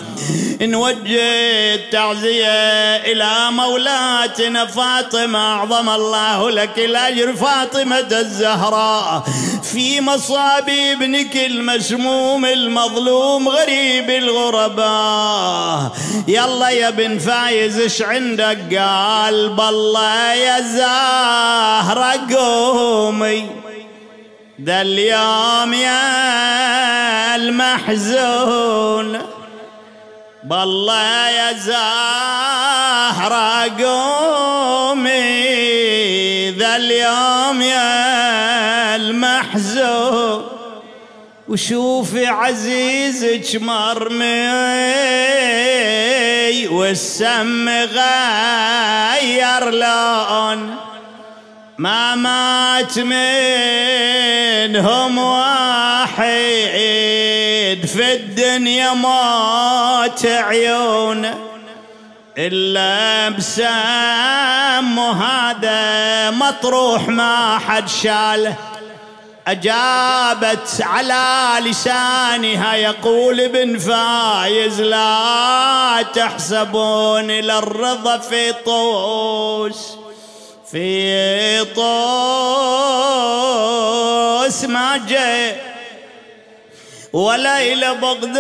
نوجه 0.62 1.76
التعزية 1.76 2.48
إلى 2.96 3.52
مولاتنا 3.52 4.66
فاطمة 4.66 5.40
أعظم 5.40 5.90
الله 5.90 6.52
لك 6.52 6.80
الأجر 6.80 7.36
فاطمة 7.36 8.08
الزهراء. 8.12 9.24
في 9.74 10.02
مصاب 10.02 10.70
ابنك 10.70 11.36
المسموم 11.36 12.46
المظلوم 12.46 13.50
غريب 13.50 14.10
الغرباء. 14.10 15.92
يلا 16.28 16.70
يا 16.70 16.90
بن 16.90 17.18
فايز 17.18 17.80
إيش 17.80 18.02
عندك؟ 18.02 18.76
قال 18.78 19.50
بالله 19.50 20.34
يا 20.34 20.62
زهرة 20.62 22.36
قومي. 22.36 23.67
ذا 24.64 24.82
اليوم 24.82 25.74
يا 25.74 27.36
المحزون 27.36 29.22
بالله 30.44 31.30
يا 31.30 31.54
زهرة 31.54 33.04
قومي 33.84 35.12
ذا 36.52 36.76
اليوم 36.76 37.62
يا 37.62 38.96
المحزون. 38.96 40.44
وشوفي 41.48 42.28
عزيزك 42.28 43.62
مرمي 43.62 44.48
والسم 46.68 47.70
غير 47.70 49.70
لون. 49.70 50.87
ما 51.78 52.16
مات 52.16 53.00
منهم 53.00 53.18
واحد 55.18 56.26
في 57.86 58.14
الدنيا 58.14 58.94
موت 58.94 60.26
عيون 60.26 61.34
إلا 62.38 63.30
بسام 63.30 65.00
هذا 65.00 66.32
مطروح 66.32 67.08
ما 67.08 67.60
حد 67.60 67.90
شاله 67.90 68.56
أجابت 69.48 70.82
على 70.82 71.70
لسانها 71.70 72.76
يقول 72.76 73.42
ابن 73.42 73.78
فايز 73.78 74.82
لا 74.82 76.06
تحسبون 76.14 77.32
إلى 77.32 77.58
الرضا 77.58 78.18
في 78.18 78.54
طوس. 78.54 80.07
في 80.72 81.66
طوس 81.66 81.78
ما 84.64 85.02
جاء. 85.10 85.68
وليلة 87.14 87.94
بغداد 87.94 88.38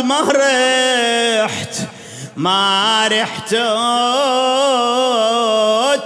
ما 0.00 0.20
رحت 1.44 1.74
ما 2.36 3.08
رحت 3.08 3.54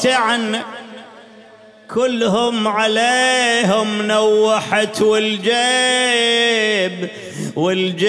عن 0.06 0.62
كلهم 1.94 2.68
عليهم 2.68 4.02
نوحت 4.02 5.02
والجيب 5.02 7.08
والجيب 7.56 8.02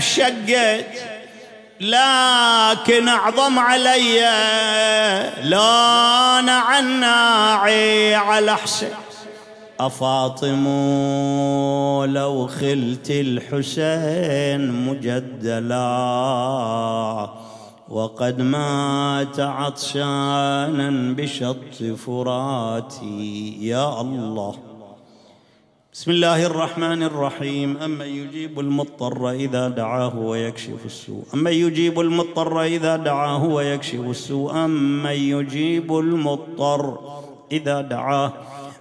شقت. 0.00 1.05
لكن 1.80 3.08
أعظم 3.08 3.58
علي 3.58 4.20
لون 5.42 6.48
عناعي 6.48 8.14
على 8.14 8.56
حسين 8.56 8.88
أفاطم 9.80 10.64
لو 12.04 12.46
خلت 12.46 13.10
الحسين 13.10 14.70
مجدلا 14.70 15.76
وقد 17.88 18.42
مات 18.42 19.40
عطشانا 19.40 21.14
بشط 21.14 21.96
فراتي. 22.06 23.58
يا 23.60 24.00
الله. 24.00 24.75
بسم 25.96 26.10
الله 26.10 26.46
الرحمن 26.46 27.02
الرحيم. 27.02 27.76
أمن 27.76 28.06
يجيب 28.06 28.60
المضطر 28.60 29.30
إذا 29.30 29.68
دعاه 29.68 30.18
ويكشف 30.18 30.84
السوء. 30.84 31.24
أمن 31.34 31.52
يجيب 31.52 32.00
المضطر 32.00 32.62
إذا 32.62 32.96
دعاه 32.96 33.44
ويكشف 33.44 34.00
السوء. 34.00 34.54
أمن 34.64 35.10
يجيب 35.10 35.98
المضطر 35.98 36.98
إذا 37.52 37.80
دعاه 37.80 38.32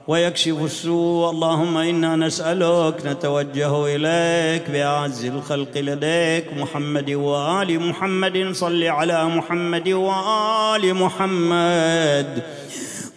ويكشف 0.07 0.63
السوء. 0.63 1.29
اللهم 1.29 1.77
إنا 1.77 2.15
نسألك 2.15 3.05
نتوجه 3.05 3.95
إليك 3.95 4.71
بأعز 4.71 5.25
الخلق 5.25 5.77
لديك 5.77 6.53
محمد 6.53 7.11
وآل 7.11 7.79
محمد. 7.79 8.51
صل 8.51 8.83
على 8.83 9.25
محمد 9.25 9.89
وآل 9.89 10.93
محمد. 10.93 12.43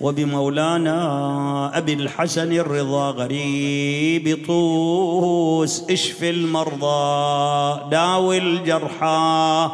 وبمولانا 0.01 0.99
أبي 1.79 1.93
الحسن 1.93 2.53
الرضا 2.53 3.11
غريب 3.11 4.47
طوس 4.47 5.85
اشف 5.91 6.25
المرضى 6.25 7.81
داوي 7.91 8.39
الجرحى 8.39 9.71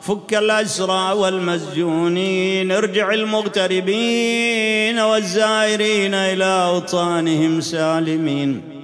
فك 0.00 0.34
الأسرى 0.34 1.12
والمسجونين 1.12 2.72
ارجع 2.72 3.12
المغتربين 3.14 4.98
والزائرين 4.98 6.14
إلى 6.14 6.44
أوطانهم 6.44 7.60
سالمين. 7.60 8.77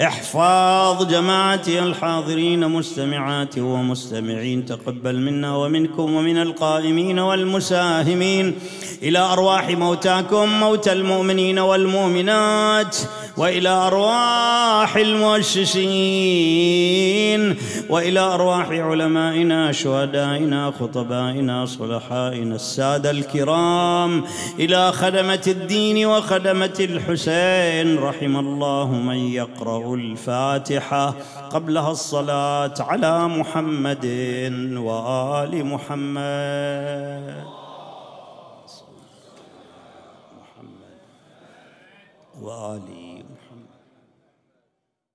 احفظ 0.00 1.06
جماعتي 1.10 1.78
الحاضرين 1.78 2.68
مستمعات 2.68 3.58
ومستمعين 3.58 4.66
تقبل 4.66 5.20
منا 5.20 5.56
ومنكم 5.56 6.14
ومن 6.14 6.42
القائمين 6.42 7.18
والمساهمين. 7.18 8.58
إلى 9.02 9.18
أرواح 9.18 9.68
موتاكم 9.68 10.60
موتى 10.60 10.92
المؤمنين 10.92 11.58
والمؤمنات. 11.58 12.96
وإلى 13.38 13.68
أرواح 13.68 14.96
المؤسسين 14.96 15.88
وإلى 17.90 18.20
أرواح 18.20 18.68
علمائنا 18.70 19.72
شهدائنا 19.72 20.70
خطبائنا 20.70 21.66
صلحائنا 21.66 22.54
السادة 22.54 23.10
الكرام 23.10 24.24
إلى 24.58 24.92
خدمة 24.92 25.42
الدين 25.46 26.06
وخدمة 26.06 26.76
الحسين 26.80 27.98
رحم 27.98 28.36
الله 28.36 28.86
من 28.92 29.16
يقرأ 29.16 29.94
الفاتحة 29.94 31.14
قبلها 31.50 31.90
الصلاة 31.90 32.74
على 32.80 33.28
محمد 33.28 34.06
وآل 34.76 35.66
محمد. 35.66 37.44
محمد 40.38 40.98
وآل 42.42 42.97